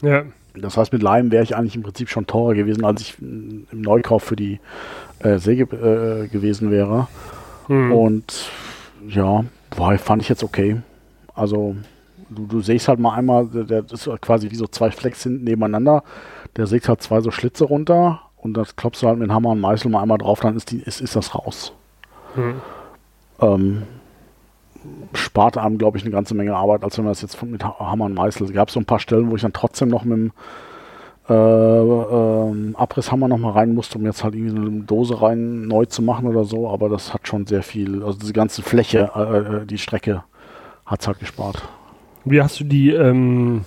[0.01, 0.23] Ja.
[0.55, 3.67] Das heißt, mit Leim wäre ich eigentlich im Prinzip schon teurer gewesen, als ich im
[3.71, 4.59] Neukauf für die
[5.19, 7.07] äh, Säge äh, gewesen wäre.
[7.67, 7.91] Hm.
[7.91, 8.49] Und
[9.07, 9.43] ja,
[9.75, 10.81] war, fand ich jetzt okay.
[11.33, 11.75] Also,
[12.30, 15.43] du, du sägst halt mal einmal, der, das ist quasi wie so zwei Flecks hinten
[15.43, 16.03] nebeneinander.
[16.55, 19.59] Der sägt halt zwei so Schlitze runter und das klopfst du halt mit Hammer und
[19.59, 21.73] Meißel mal einmal drauf, dann ist, die, ist, ist das raus.
[22.36, 22.61] Hm.
[23.41, 23.84] Ähm,
[25.13, 28.05] spart einem, glaube ich, eine ganze Menge Arbeit, als wenn man das jetzt mit Hammer
[28.05, 28.47] und Meißel.
[28.47, 30.32] Es gab so ein paar Stellen, wo ich dann trotzdem noch mit dem
[31.28, 35.86] äh, ähm, Abrisshammer noch mal rein musste, um jetzt halt irgendwie eine Dose rein neu
[35.86, 39.21] zu machen oder so, aber das hat schon sehr viel, also diese ganze Fläche, äh,
[39.21, 40.23] äh die Strecke
[40.86, 41.63] hat es halt gespart.
[42.26, 43.63] Wie hast du die, ähm,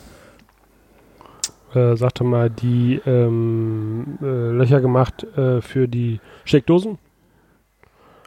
[1.75, 6.99] äh, sag doch mal, die ähm, äh, Löcher gemacht äh, für die Steckdosen?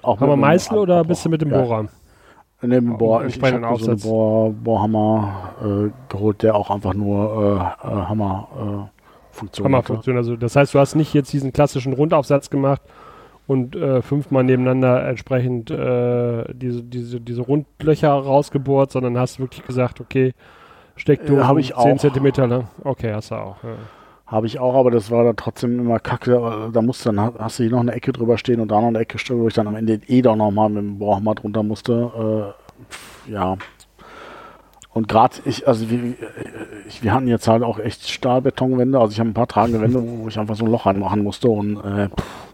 [0.01, 1.09] Auch Hammer mit dem Meißel oder Abbruch.
[1.09, 1.61] bist du mit dem Ja.
[1.61, 1.83] Bohrer?
[1.83, 1.89] Ne,
[2.61, 3.99] mit dem Bohr, ich, ich habe so einen.
[3.99, 8.89] Bohr, Bohrhammer äh, geholt, der auch einfach nur äh, äh, Hammer
[9.31, 9.65] Funktion.
[9.65, 10.17] Hammerfunktion.
[10.17, 12.81] Also das heißt, du hast nicht jetzt diesen klassischen Rundaufsatz gemacht
[13.47, 19.99] und äh, fünfmal nebeneinander entsprechend äh, diese, diese, diese Rundlöcher rausgebohrt, sondern hast wirklich gesagt,
[19.99, 20.33] okay,
[20.95, 21.97] Steckdosen Äh, ich 10 auch.
[21.97, 22.67] Zentimeter lang.
[22.83, 23.63] Okay, hast du auch.
[23.63, 23.69] Ja.
[24.27, 26.69] Habe ich auch, aber das war dann trotzdem immer kacke.
[26.71, 28.87] Da musst du dann hast du hier noch eine Ecke drüber stehen und da noch
[28.87, 31.63] eine Ecke stehen, wo ich dann am Ende eh doch nochmal mit dem Bohrhammer drunter
[31.63, 32.53] musste.
[32.53, 33.57] Äh, pf, ja.
[34.93, 36.15] Und gerade ich, also wir,
[36.87, 38.99] ich, wir hatten jetzt halt auch echt Stahlbetonwände.
[38.99, 41.49] Also ich habe ein paar tragende Wände, wo ich einfach so ein Loch reinmachen musste
[41.49, 42.50] und äh, pff,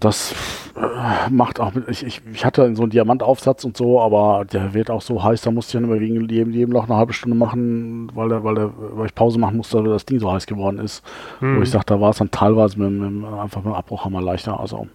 [0.00, 0.34] das
[0.76, 4.74] äh, macht auch mit, ich, ich, ich hatte so einen Diamantaufsatz und so, aber der
[4.74, 7.12] wird auch so heiß, da musste ich dann immer wegen jedem, jedem Loch eine halbe
[7.12, 10.32] Stunde machen, weil, der, weil, der, weil ich Pause machen musste, weil das Ding so
[10.32, 11.02] heiß geworden ist.
[11.40, 11.58] Hm.
[11.58, 14.58] Wo ich sage, da war es dann teilweise mit, mit, einfach mit dem Abbruchhammer leichter.
[14.58, 14.88] Also.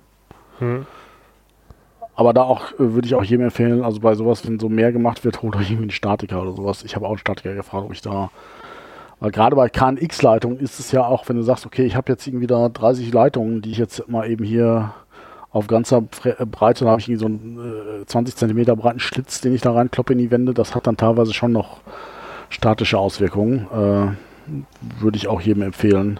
[0.60, 0.86] Hm.
[2.16, 4.91] Aber da auch äh, würde ich auch jedem empfehlen, also bei sowas, wenn so mehr
[4.91, 6.84] gemacht wird, holt euch irgendwie einen Statiker oder sowas.
[6.84, 8.30] Ich habe auch einen Statiker gefragt, ob ich da.
[9.22, 12.26] Weil gerade bei KNX-Leitungen ist es ja auch, wenn du sagst, okay, ich habe jetzt
[12.26, 14.93] irgendwie da 30 Leitungen, die ich jetzt mal eben hier
[15.51, 19.39] auf ganzer äh, Breite, da habe ich irgendwie so einen äh, 20 Zentimeter breiten Schlitz,
[19.39, 20.55] den ich da reinkloppe in die Wände.
[20.55, 21.82] Das hat dann teilweise schon noch
[22.49, 23.67] statische Auswirkungen.
[23.72, 24.61] Äh,
[24.99, 26.19] würde ich auch jedem empfehlen.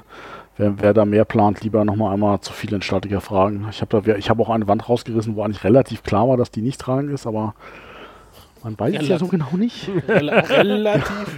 [0.58, 3.66] Wer, wer da mehr plant, lieber nochmal einmal zu viele Statiker fragen.
[3.72, 6.88] Ich habe habe auch eine Wand rausgerissen, wo eigentlich relativ klar war, dass die nicht
[6.88, 7.56] rein ist, aber
[8.64, 9.89] man weiß es ja so genau nicht.
[10.08, 11.36] Rel relativ.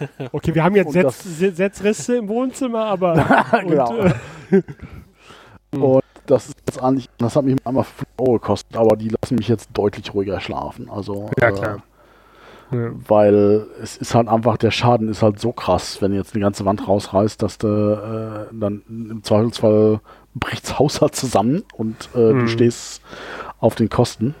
[0.32, 3.14] Okay, wir haben jetzt Setz, Se- Setzrisse im Wohnzimmer, aber
[3.66, 3.90] genau.
[3.98, 4.12] und,
[4.52, 4.62] äh,
[5.78, 9.34] Und das ist jetzt eigentlich, das hat mich einmal 5 Euro gekostet, aber die lassen
[9.36, 10.88] mich jetzt deutlich ruhiger schlafen.
[10.88, 11.82] Also, Ja, äh, klar.
[12.72, 12.90] ja.
[13.06, 16.42] weil es ist halt einfach, der Schaden ist halt so krass, wenn du jetzt eine
[16.42, 20.00] ganze Wand rausreißt, dass du äh, dann im Zweifelsfall
[20.34, 22.40] bricht's Haus halt zusammen und äh, Mhm.
[22.40, 23.02] du stehst
[23.60, 24.34] auf den Kosten.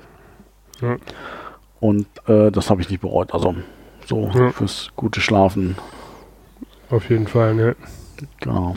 [0.80, 0.96] Ja.
[1.80, 3.34] Und äh, das habe ich nicht bereut.
[3.34, 3.54] Also
[4.08, 4.50] so Ja.
[4.50, 5.76] fürs gute Schlafen.
[6.90, 7.76] Auf jeden Fall, ne.
[8.40, 8.74] Genau.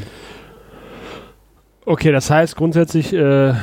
[1.85, 3.53] Okay, das heißt grundsätzlich, äh,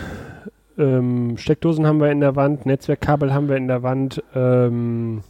[0.78, 4.22] ähm, Steckdosen haben wir in der Wand, Netzwerkkabel haben wir in der Wand.
[4.34, 5.22] Ähm,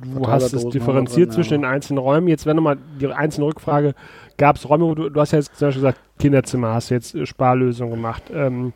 [0.00, 1.58] du hast es differenziert drin, zwischen ja.
[1.58, 2.28] den einzelnen Räumen.
[2.28, 3.94] Jetzt wäre nochmal die einzelne Rückfrage.
[4.38, 6.94] Gab es Räume, wo du, du hast ja jetzt zum Beispiel gesagt, Kinderzimmer hast du
[6.94, 8.24] jetzt äh, Sparlösung gemacht.
[8.32, 8.72] Ähm,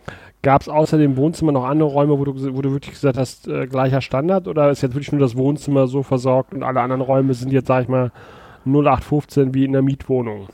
[0.46, 3.48] Gab es außer dem Wohnzimmer noch andere Räume, wo du, wo du wirklich gesagt hast,
[3.48, 4.46] äh, gleicher Standard?
[4.46, 7.66] Oder ist jetzt wirklich nur das Wohnzimmer so versorgt und alle anderen Räume sind jetzt,
[7.66, 8.12] sag ich mal,
[8.64, 10.46] 0815 wie in der Mietwohnung?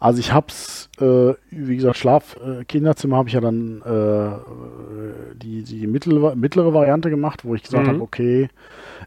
[0.00, 5.62] Also ich hab's, äh, wie gesagt, Schlaf, äh, Kinderzimmer habe ich ja dann äh, die,
[5.62, 7.88] die mittlere, mittlere Variante gemacht, wo ich gesagt Mhm.
[7.88, 8.48] habe, okay,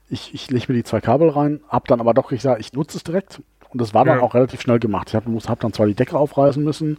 [0.09, 2.95] ich, ich lege mir die zwei Kabel rein, hab dann aber doch gesagt, ich nutze
[2.95, 3.41] es direkt.
[3.75, 4.23] Und das war dann Ja.
[4.23, 5.09] auch relativ schnell gemacht.
[5.09, 6.97] Ich habe hab dann zwar die Decke aufreißen müssen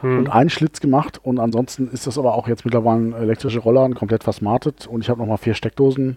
[0.00, 0.20] Hm.
[0.20, 3.90] und einen Schlitz gemacht und ansonsten ist das aber auch jetzt mittlerweile ein elektrische Roller,
[3.90, 6.16] komplett versmartet und ich habe nochmal vier Steckdosen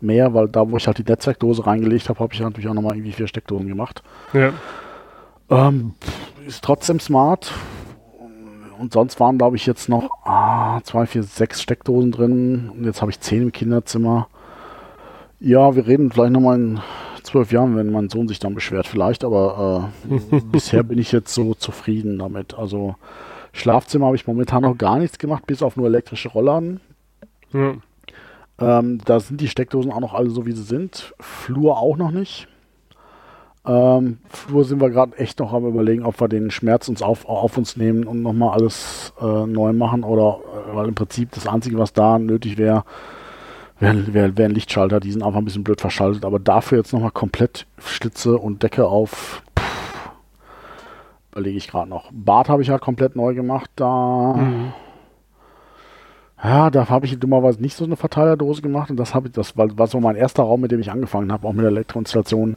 [0.00, 2.94] mehr, weil da, wo ich halt die Netzwerkdose reingelegt habe, habe ich natürlich auch nochmal
[2.94, 4.04] irgendwie vier Steckdosen gemacht.
[4.34, 4.52] Ja.
[5.50, 5.94] Ähm,
[6.46, 7.50] ist trotzdem smart.
[8.78, 12.70] Und sonst waren, glaube ich, jetzt noch ah, zwei, vier, sechs Steckdosen drin.
[12.76, 14.28] Und jetzt habe ich zehn im Kinderzimmer.
[15.40, 16.80] Ja, wir reden vielleicht nochmal in
[17.24, 19.24] zwölf Jahren, wenn mein Sohn sich dann beschwert, vielleicht.
[19.24, 22.54] Aber äh, bisher bin ich jetzt so zufrieden damit.
[22.54, 22.94] Also
[23.52, 26.80] Schlafzimmer habe ich momentan noch gar nichts gemacht, bis auf nur elektrische Rollladen.
[27.52, 27.74] Ja.
[28.58, 31.14] Ähm, da sind die Steckdosen auch noch alle so, wie sie sind.
[31.18, 32.48] Flur auch noch nicht.
[33.66, 37.26] Ähm, Flur sind wir gerade echt noch am überlegen, ob wir den Schmerz uns auf,
[37.26, 41.46] auf uns nehmen und nochmal alles äh, neu machen oder äh, weil im Prinzip das
[41.46, 42.84] Einzige, was da nötig wäre,
[43.84, 45.00] wäre wär, wär ein Lichtschalter.
[45.00, 48.86] Die sind einfach ein bisschen blöd verschaltet, aber dafür jetzt nochmal komplett Schlitze und Decke
[48.86, 49.42] auf.
[49.58, 50.10] Pff,
[51.32, 52.10] überlege ich gerade noch.
[52.12, 53.70] Bad habe ich halt komplett neu gemacht.
[53.76, 54.72] Da, Mhm.
[56.42, 59.56] ja, da habe ich dummerweise nicht so eine Verteilerdose gemacht und das habe ich, das
[59.56, 62.56] war, war so mein erster Raum, mit dem ich angefangen habe, auch mit der Elektroinstallation.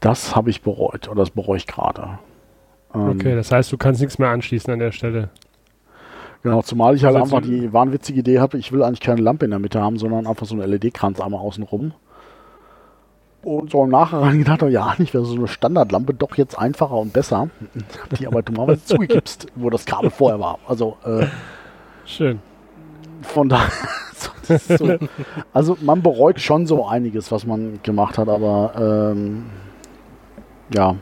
[0.00, 2.18] Das habe ich bereut oder das bereue ich gerade.
[2.94, 5.28] Ähm, Okay, das heißt, du kannst nichts mehr anschließen an der Stelle.
[6.42, 9.44] Genau, zumal ich halt Also einfach die wahnwitzige Idee habe, ich will eigentlich keine Lampe
[9.44, 11.92] in der Mitte haben, sondern einfach so einen LED-Kranz einmal außenrum.
[13.42, 16.96] Und so im Nachhinein gedacht habe, ja, eigentlich wäre so eine Standardlampe doch jetzt einfacher
[16.96, 17.50] und besser.
[18.18, 20.58] Die aber dummerweise zugegibst, wo das Kabel vorher war.
[20.66, 21.26] Also äh,
[22.04, 22.40] Schön.
[23.22, 23.70] von daher.
[24.58, 24.98] so,
[25.52, 29.46] also man bereut schon so einiges, was man gemacht hat, aber ähm,
[30.74, 30.96] ja,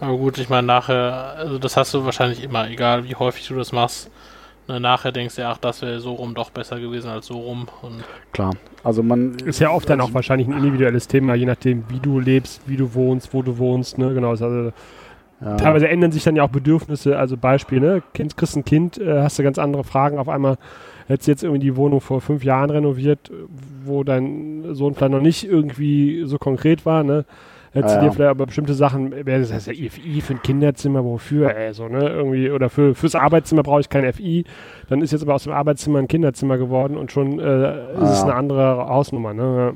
[0.00, 3.54] Aber gut, ich meine, nachher, also das hast du wahrscheinlich immer, egal wie häufig du
[3.54, 4.10] das machst.
[4.66, 7.38] Ne, nachher denkst du, ja, ach, das wäre so rum doch besser gewesen als so
[7.38, 7.66] rum.
[7.82, 8.02] Und
[8.32, 8.52] klar.
[8.82, 12.00] Also man Ist ja oft dann also auch wahrscheinlich ein individuelles Thema, je nachdem, wie
[12.00, 13.98] du lebst, wie du wohnst, wo du wohnst.
[13.98, 14.14] Ne?
[14.14, 14.72] Genau, ist also
[15.40, 18.02] ja, Teilweise ändern sich dann ja auch Bedürfnisse, also Beispiel, ne?
[18.14, 20.18] Kind, kriegst ein Kind, äh, hast du ganz andere Fragen.
[20.18, 20.56] Auf einmal
[21.06, 23.30] hättest du jetzt irgendwie die Wohnung vor fünf Jahren renoviert,
[23.84, 27.24] wo dein Sohn vielleicht noch nicht irgendwie so konkret war, ne?
[27.74, 28.12] Hättest Ja, du dir ja.
[28.12, 32.08] vielleicht aber bestimmte Sachen, das heißt ja FI für ein Kinderzimmer, wofür, ey, so, ne?
[32.08, 34.44] Irgendwie, oder für, fürs Arbeitszimmer brauche ich kein FI.
[34.88, 38.18] Dann ist jetzt aber aus dem Arbeitszimmer ein Kinderzimmer geworden und schon äh, ist es
[38.18, 38.24] ja.
[38.24, 39.74] eine andere Hausnummer, ne?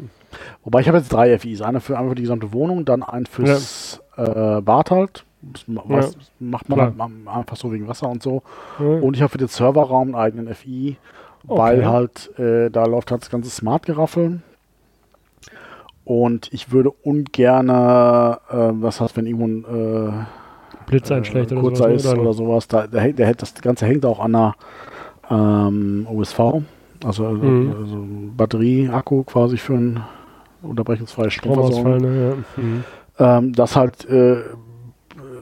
[0.62, 1.61] Wobei ich habe jetzt drei FIs.
[1.61, 5.24] Einer für, einmal für die gesamte Wohnung, dann einen fürs äh, Bad halt.
[5.84, 6.94] Was, macht man halt
[7.26, 8.42] einfach so wegen Wasser und so.
[8.78, 8.86] Ja.
[8.86, 10.96] Und ich habe für den Serverraum einen eigenen FI,
[11.44, 11.86] weil Okay.
[11.86, 14.40] halt äh, da läuft halt das ganze Smart-Geraffel.
[16.09, 20.27] Und ich würde ungern, äh, was heißt, wenn irgendwo ein
[20.87, 22.05] Blitz äh, einschlägt oder kurzer sowas.
[22.05, 22.21] ist ne?
[22.21, 24.55] oder sowas, da, hängt- der, hängt- das Ganze hängt auch an einer
[25.31, 26.63] ähm, USV,
[27.05, 27.75] also, Mhm.
[27.79, 27.99] also
[28.39, 30.01] Batterie-Akku quasi für ein
[30.63, 31.99] unterbrechungsfreies Stromversorgung.
[31.99, 32.35] Stromausfall, ne?
[32.57, 32.63] Ja.
[32.63, 32.85] Mhm.
[33.19, 34.39] ähm, dass halt, äh,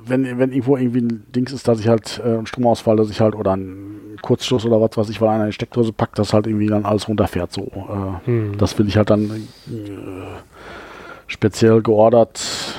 [0.04, 3.20] wenn, wenn irgendwo irgendwie ein Dings ist, dass ich halt äh, ein Stromausfall, dass ich
[3.20, 6.48] halt, oder ein Kurzschluss oder was weiß ich, weil einer eine Steckdose packt, dass halt
[6.48, 7.52] irgendwie dann alles runterfährt.
[7.52, 7.62] So,
[8.26, 8.56] äh, Mhm.
[8.58, 9.70] das will ich halt dann äh,
[11.26, 12.74] speziell geordert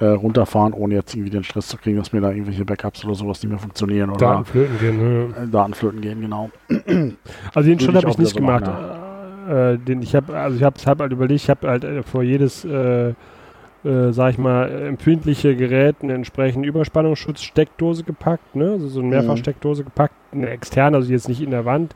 [0.00, 3.14] äh, runterfahren, ohne jetzt irgendwie den Stress zu kriegen, dass mir da irgendwelche Backups oder
[3.14, 4.98] sowas nicht mehr funktionieren oder Daten flöten gehen.
[4.98, 5.34] Ne?
[5.44, 6.50] äh, Datenflöten gehen, genau.
[7.54, 8.66] Also den Schritt habe ich nicht so gemacht.
[8.66, 12.02] machen, Äh, den ich habe, also ich habe hab halt überlegt, ich habe halt äh,
[12.02, 18.72] vor jedes, äh, äh, sag ich mal, empfindliche Gerät eine entsprechende Überspannungsschutzsteckdose gepackt, ne?
[18.72, 19.10] Also so eine Mhm.
[19.14, 21.94] Mehrfachsteckdose gepackt, eine externe, also jetzt nicht in der Wand.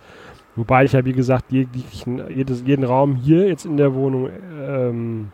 [0.57, 4.29] Wobei ich ja, wie gesagt, jedes, jeden Raum hier jetzt in der Wohnung
[4.67, 5.29] ähm,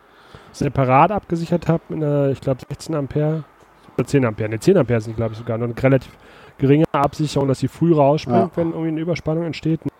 [0.52, 3.44] separat abgesichert habe, in der, ich glaube, 16 Ampere
[3.96, 6.12] oder 10 Ampere, ne, 10 Ampere sind, glaube ich, sogar noch eine relativ
[6.58, 8.50] geringe Absicherung, dass sie früh rausspringt, Ja.
[8.56, 9.84] wenn irgendwie eine Überspannung entsteht.
[9.84, 9.90] ne?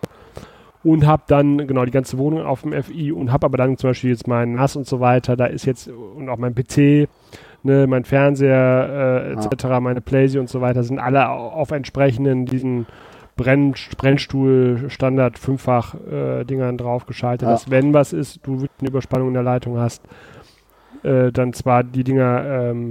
[0.82, 3.90] Und habe dann genau die ganze Wohnung auf dem FI und habe aber dann zum
[3.90, 7.07] Beispiel jetzt mein NAS und so weiter, da ist jetzt und auch mein PC,
[7.62, 12.46] ne, mein Fernseher äh, etc., meine Playsee und so weiter sind alle au- auf entsprechenden
[12.46, 12.86] diesen
[13.36, 17.53] Brenn Brennstuhl Standard fünffach äh, Dingern draufgeschaltet, Ja.
[17.53, 20.03] dass wenn was ist, du eine Überspannung in der Leitung hast,
[21.03, 22.90] äh, dann zwar die Dinger ähm,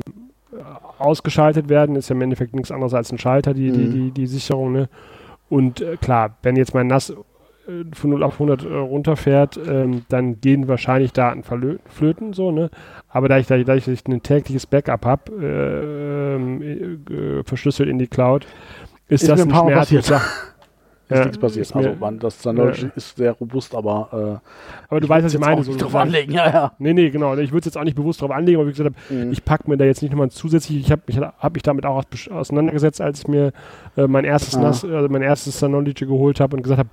[0.98, 3.92] ausgeschaltet werden, ist ja im Endeffekt nichts anderes als ein Schalter, die, die, Mhm.
[3.92, 4.90] die, die Sicherung, ne?
[5.50, 7.16] Und äh, klar, wenn jetzt mein NAS äh,
[7.94, 12.70] von 0 auf 100 äh, runterfährt, ähm, dann gehen wahrscheinlich Daten flöten, so, ne?
[13.08, 16.62] Aber da ich, da ich, da ich ein tägliches Backup habe, äh, ähm,
[17.10, 18.46] äh, verschlüsselt in die Cloud,
[19.08, 20.12] ist, Ist das ein Schmerz.
[21.12, 21.76] Ja, nichts passiert.
[21.76, 22.92] also man, das Synology Ja.
[22.96, 25.60] ist sehr robust, aber äh, Aber du ich weißt, was ich jetzt meine.
[25.62, 26.72] auch So, nicht so drauf anlegen, ja, ja.
[26.80, 27.36] Nee, nee, genau.
[27.38, 29.32] Ich würde es jetzt auch nicht bewusst darauf anlegen, aber wie gesagt habe, Mhm.
[29.32, 31.98] ich packe mir da jetzt nicht nochmal zusätzlich, ich habe mich, hab mich damit auch
[31.98, 33.52] aus- auseinandergesetzt, als ich mir
[33.98, 34.62] äh, mein erstes Ah.
[34.62, 36.90] NAS, also mein erstes Synology geholt habe und gesagt habe,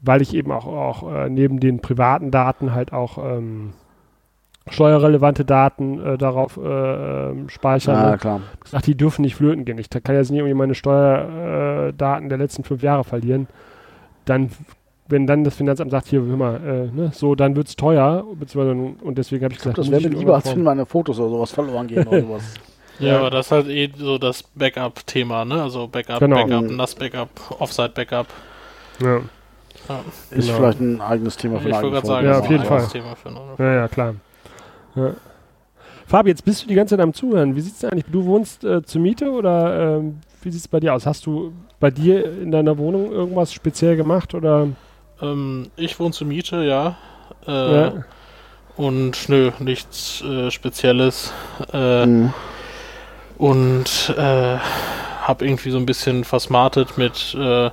[0.00, 3.72] weil ich eben auch, auch äh, neben den privaten Daten halt auch ähm,
[4.70, 7.94] steuerrelevante Daten äh, darauf äh, ähm, speichere.
[7.94, 8.18] Ja, ne?
[8.18, 8.40] klar.
[8.72, 9.78] Ach, die dürfen nicht flöten gehen.
[9.78, 13.46] Ich kann jetzt nicht irgendwie meine Steuerdaten äh, der letzten fünf Jahre verlieren.
[14.24, 14.50] Dann,
[15.08, 18.24] wenn dann das Finanzamt sagt, hier, hör mal, äh, ne, so, dann wird es teuer,
[18.38, 21.18] beziehungsweise, und deswegen habe ich gesagt, Das wäre ich mir lieber, als wenn meine Fotos
[21.18, 22.42] oder sowas verloren gehen oder sowas.
[22.98, 23.18] Ja, Ja.
[23.20, 25.62] aber das ist halt eh so das Backup-Thema, ne?
[25.62, 26.36] Also Backup, Genau.
[26.44, 26.70] Backup.
[26.70, 27.28] NAS-Backup,
[27.60, 28.26] Offsite-Backup.
[28.98, 29.20] Form- ja.
[29.88, 30.00] Ja.
[30.36, 30.58] Ist Genau.
[30.58, 32.26] vielleicht ein eigenes Thema Ich für eine wollte gerade sagen.
[32.26, 32.76] Ja, auf jeden ein Fall.
[32.78, 34.14] eigenes Thema für eine Ja, ja, klar.
[34.98, 35.14] Ja.
[36.06, 37.54] Fabi, jetzt bist du die ganze Zeit am Zuhören.
[37.54, 38.06] Wie sieht es denn eigentlich?
[38.10, 41.04] Du wohnst äh, zur Miete oder ähm, wie sieht es bei dir aus?
[41.06, 44.68] Hast du bei dir in deiner Wohnung irgendwas speziell gemacht oder?
[45.20, 46.96] Ähm, ich wohne zur Miete, ja.
[47.46, 47.92] Äh, Ja.
[48.76, 51.32] Und nö, nichts äh, Spezielles.
[51.72, 52.32] Äh, Mhm.
[53.38, 54.56] Und äh,
[55.22, 57.70] habe irgendwie so ein bisschen versmartet mit äh,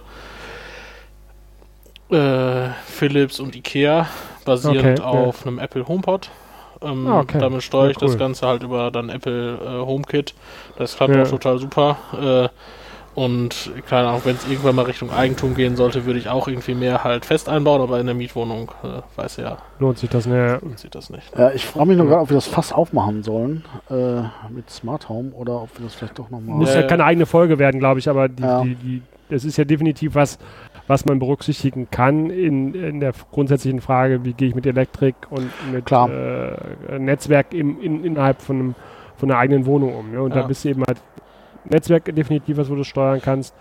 [2.12, 4.08] äh, Philips und Ikea,
[4.46, 5.06] basierend Okay, ja.
[5.24, 6.30] auf einem Apple HomePod.
[6.86, 7.40] Ähm, Ah, okay.
[7.40, 8.18] Damit steuere Ja, ich das cool.
[8.18, 10.34] Ganze halt über dann Apple äh, HomeKit.
[10.78, 11.24] Das klappt Ja.
[11.24, 11.98] auch total super.
[12.20, 12.50] Äh,
[13.18, 16.76] und keine Ahnung, wenn es irgendwann mal Richtung Eigentum gehen sollte, würde ich auch irgendwie
[16.76, 20.60] mehr halt fest einbauen, aber in der Mietwohnung äh, weiß ja, Lohnt sich das, ne?
[20.76, 21.24] sieht das nicht.
[21.38, 25.08] Ja, ich frage mich nur gerade, ob wir das Fass aufmachen sollen äh, mit Smart
[25.08, 26.58] Home oder ob wir das vielleicht doch nochmal.
[26.58, 26.88] Muss Ja, ja, ja.
[26.88, 28.62] keine eigene Folge werden, glaube ich, aber die, Ja.
[28.62, 30.38] die, die, das ist ja definitiv was,
[30.88, 35.50] was man berücksichtigen kann in, in der grundsätzlichen Frage, wie gehe ich mit Elektrik und
[35.72, 38.76] mit äh, Netzwerk im, in, innerhalb von, einem,
[39.18, 40.12] von einer eigenen Wohnung um.
[40.12, 40.22] Ne?
[40.22, 40.42] Und Ja.
[40.42, 40.98] da bist du eben halt
[41.66, 43.56] Netzwerk definitiv was, wo du steuern kannst.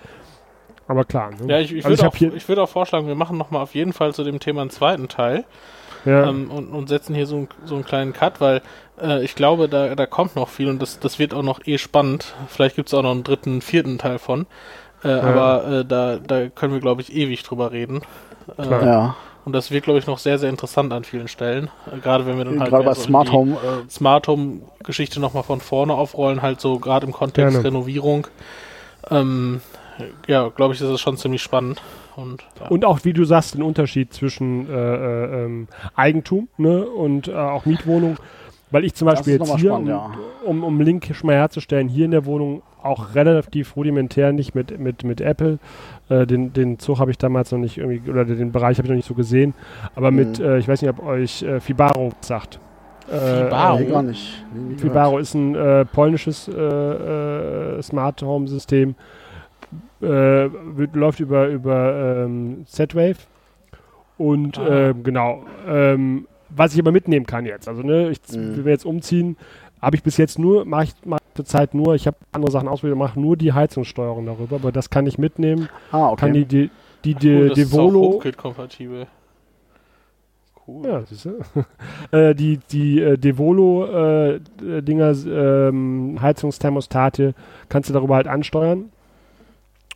[0.86, 1.30] Aber klar.
[1.30, 1.36] Ne?
[1.50, 3.94] Ja, ich, ich Also würde hab auch, würd auch vorschlagen, wir machen nochmal auf jeden
[3.94, 5.44] Fall zu dem Thema einen zweiten Teil.
[6.04, 6.28] ja.
[6.28, 8.60] ähm, und, und setzen hier so, einen- so einen kleinen Cut, weil
[9.00, 11.78] äh, ich glaube, da, da kommt noch viel und das, das wird auch noch eh
[11.78, 12.34] spannend.
[12.48, 14.44] Vielleicht gibt es auch noch einen dritten, vierten Teil von.
[15.04, 18.02] Äh, Aber äh, da, da können wir, glaube ich, ewig drüber reden.
[18.58, 18.68] Äh.
[18.68, 21.70] Ja, Und das wird, glaube ich, noch sehr, sehr interessant an vielen Stellen.
[21.92, 23.52] Äh, gerade wenn wir dann halt gerade bei so Smart die Home.
[23.52, 27.68] Äh, Smart Home Geschichte nochmal von vorne aufrollen, halt so gerade im Kontext Gerne.
[27.68, 28.26] Renovierung.
[29.10, 29.60] Ähm,
[30.26, 31.80] ja, glaube ich, ist das schon ziemlich spannend.
[32.16, 32.68] Und, ja.
[32.68, 37.34] Und auch, wie du sagst, den Unterschied zwischen äh, äh, ähm, Eigentum ne, und äh,
[37.34, 38.16] auch Mietwohnung.
[38.70, 40.10] Weil ich zum Beispiel jetzt hier, spannend, um, ja.
[40.44, 44.78] um, um Link schon mal herzustellen, hier in der Wohnung auch relativ rudimentär nicht mit,
[44.78, 45.58] mit, mit Apple.
[46.08, 48.90] Äh, den, den Zug habe ich damals noch nicht irgendwie, oder den Bereich habe ich
[48.90, 49.54] noch nicht so gesehen.
[49.94, 50.44] Aber mit, Mhm.
[50.44, 52.58] äh, ich weiß nicht, ob euch äh, Fibaro sagt.
[53.10, 53.78] Äh, Fibaro?
[53.78, 54.44] nee, gar nicht.
[54.54, 58.94] Nee, nie Fibaro ist ein äh, polnisches äh, äh, Smart Home System.
[60.02, 63.16] Äh, wird, läuft über, über ähm, Z-Wave.
[64.18, 64.90] Und Ah.
[64.90, 66.26] ähm, genau, ähm,
[66.56, 67.68] was ich aber mitnehmen kann jetzt.
[67.68, 68.64] Also, ne, ich Mhm.
[68.64, 69.36] will jetzt umziehen,
[69.80, 72.68] habe ich bis jetzt nur, mache ich mach ich zurzeit nur, ich habe andere Sachen
[72.68, 75.68] ausprobiert, mache nur die Heizungssteuerung darüber, aber das kann ich mitnehmen.
[75.92, 76.20] Ah, okay.
[76.20, 76.70] Kann die, die,
[77.04, 78.00] die, die cool, das ist auch Devolo.
[78.14, 79.06] HomeKit-kompatibel.
[80.66, 80.86] Cool.
[80.86, 81.36] Ja, siehst du.
[82.16, 87.34] äh, die die äh, Devolo-Dinger, ähm, Heizungsthermostate,
[87.68, 88.90] kannst du darüber halt ansteuern.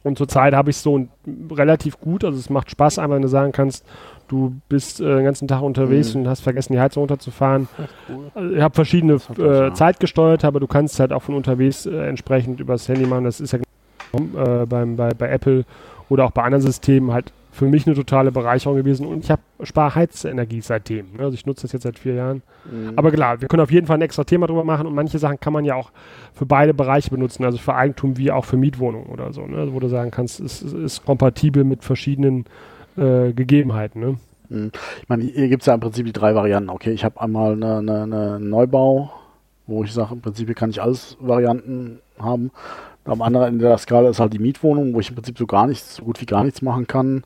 [0.04, 1.08] Und zurzeit habe ich so ein,
[1.50, 3.84] relativ gut, also es macht Spaß, einfach wenn du sagen kannst,
[4.28, 6.22] du bist äh, den ganzen Tag unterwegs Mhm.
[6.22, 7.68] und hast vergessen, die Heizung runterzufahren.
[8.08, 8.30] Cool.
[8.34, 9.72] Also ich habe verschiedene äh.
[9.74, 13.24] Zeit gesteuert, aber du kannst halt auch von unterwegs äh, entsprechend übers Handy machen.
[13.24, 15.64] Das ist ja äh, beim, bei, bei Apple
[16.08, 19.42] oder auch bei anderen Systemen halt für mich eine totale Bereicherung gewesen und ich habe
[19.62, 21.12] Sparheizenergie seitdem.
[21.16, 21.24] ne?
[21.24, 22.42] Also ich nutze das jetzt seit vier Jahren.
[22.70, 22.92] Mhm.
[22.96, 25.40] Aber klar, wir können auf jeden Fall ein extra Thema drüber machen und manche Sachen
[25.40, 25.90] kann man ja auch
[26.34, 29.58] für beide Bereiche benutzen, also für Eigentum wie auch für Mietwohnungen oder so, ne?
[29.58, 32.44] Also wo du sagen kannst, es, es ist kompatibel mit verschiedenen
[32.96, 34.00] äh, Gegebenheiten.
[34.00, 34.16] Ne?
[34.48, 34.72] Mhm.
[35.02, 36.70] Ich meine, hier gibt es ja im Prinzip die drei Varianten.
[36.70, 39.12] Okay, ich habe einmal eine, eine, eine Neubau,
[39.66, 42.50] wo ich sage, im Prinzip hier kann ich alles Varianten haben.
[43.08, 45.66] Am anderen Ende der Skala ist halt die Mietwohnung, wo ich im Prinzip so gar
[45.66, 47.24] nichts, so gut wie gar nichts machen kann.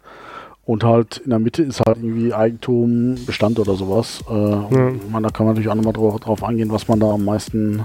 [0.65, 4.23] Und halt in der Mitte ist halt irgendwie Eigentum, Bestand oder sowas.
[4.31, 7.11] Äh, ich meine, da kann man natürlich auch nochmal drauf, drauf eingehen, was man da
[7.11, 7.85] am meisten,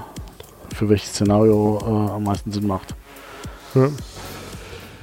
[0.75, 2.93] für welches Szenario äh, am meisten Sinn macht.
[3.73, 3.89] Ja.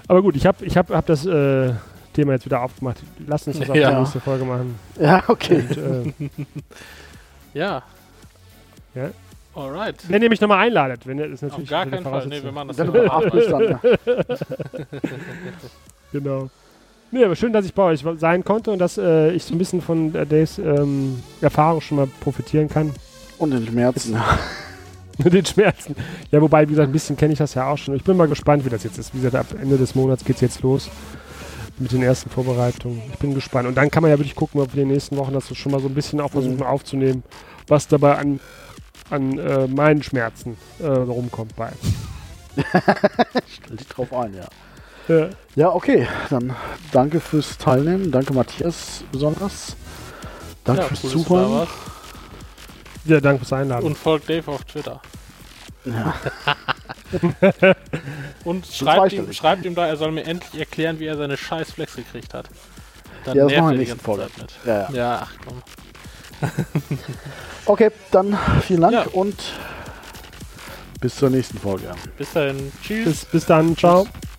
[0.07, 1.73] Aber gut, ich habe ich hab, hab das äh,
[2.13, 3.03] Thema jetzt wieder aufgemacht.
[3.27, 3.91] Lass uns das auf Ja.
[3.91, 4.77] die nächste Folge machen.
[5.01, 5.65] Ja, okay.
[5.69, 6.13] Und, äh,
[7.55, 7.83] Ja.
[8.95, 9.09] Ja.
[9.55, 9.97] Alright.
[10.09, 12.27] wenn ihr mich nochmal einladet, wenn ihr das ist Auf natürlich gar eine keinen Fall.
[12.27, 13.79] Nee, wir machen das dann.
[16.13, 16.49] Genau.
[17.11, 19.59] Nee, aber schön, dass ich bei euch sein konnte und dass äh, ich so ein
[19.59, 22.93] bisschen von äh, Daves ähm, Erfahrung schon mal profitieren kann.
[23.39, 24.17] Und den Schmerzen.
[25.23, 25.95] Mit den Schmerzen.
[26.33, 27.95] Ja, wobei, wie gesagt, ein bisschen kenne ich das ja auch schon.
[27.95, 29.15] Ich bin mal gespannt, wie das jetzt ist.
[29.15, 30.91] Wie gesagt, ab Ende des Monats geht es jetzt los
[31.79, 33.01] mit den ersten Vorbereitungen.
[33.13, 33.69] Ich bin gespannt.
[33.69, 35.71] Und dann kann man ja wirklich gucken, ob wir in den nächsten Wochen das schon
[35.73, 36.63] mal so ein bisschen auch versuchen Mhm.
[36.63, 37.23] aufzunehmen,
[37.69, 38.41] was dabei an,
[39.11, 41.71] an äh, meinen Schmerzen äh, rumkommt bei.
[43.47, 45.15] Stell dich drauf ein, ja.
[45.15, 46.07] Äh, Ja, okay.
[46.31, 46.55] Dann
[46.93, 48.11] danke fürs Teilnehmen.
[48.11, 49.77] Danke Matthias besonders.
[50.65, 51.69] Danke Ja, fürs cool, Zuhören.
[53.05, 53.85] ja, danke fürs Einladen.
[53.87, 55.01] Und folgt Dave auf Twitter.
[55.85, 56.15] Ja.
[58.45, 61.73] Und schreibt ihm, schreibt ihm da, er soll mir endlich erklären, wie er seine scheiß
[61.73, 62.49] Flex gekriegt hat.
[63.25, 64.23] Dann Ja, das machen wir er nächste Folge.
[64.23, 64.53] Zeit mit.
[64.65, 64.91] Ja, ja.
[64.93, 65.63] Ja, ach komm.
[67.67, 69.07] Okay, dann vielen Dank Ja.
[69.13, 69.35] und
[71.01, 71.91] bis zur nächsten Folge.
[72.19, 72.73] Bis dahin.
[72.83, 73.05] Tschüss.
[73.05, 73.77] bis, bis dann.
[73.77, 74.05] Ciao.
[74.05, 74.34] Who's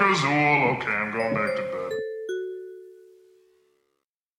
[0.00, 0.39] motherfuckers who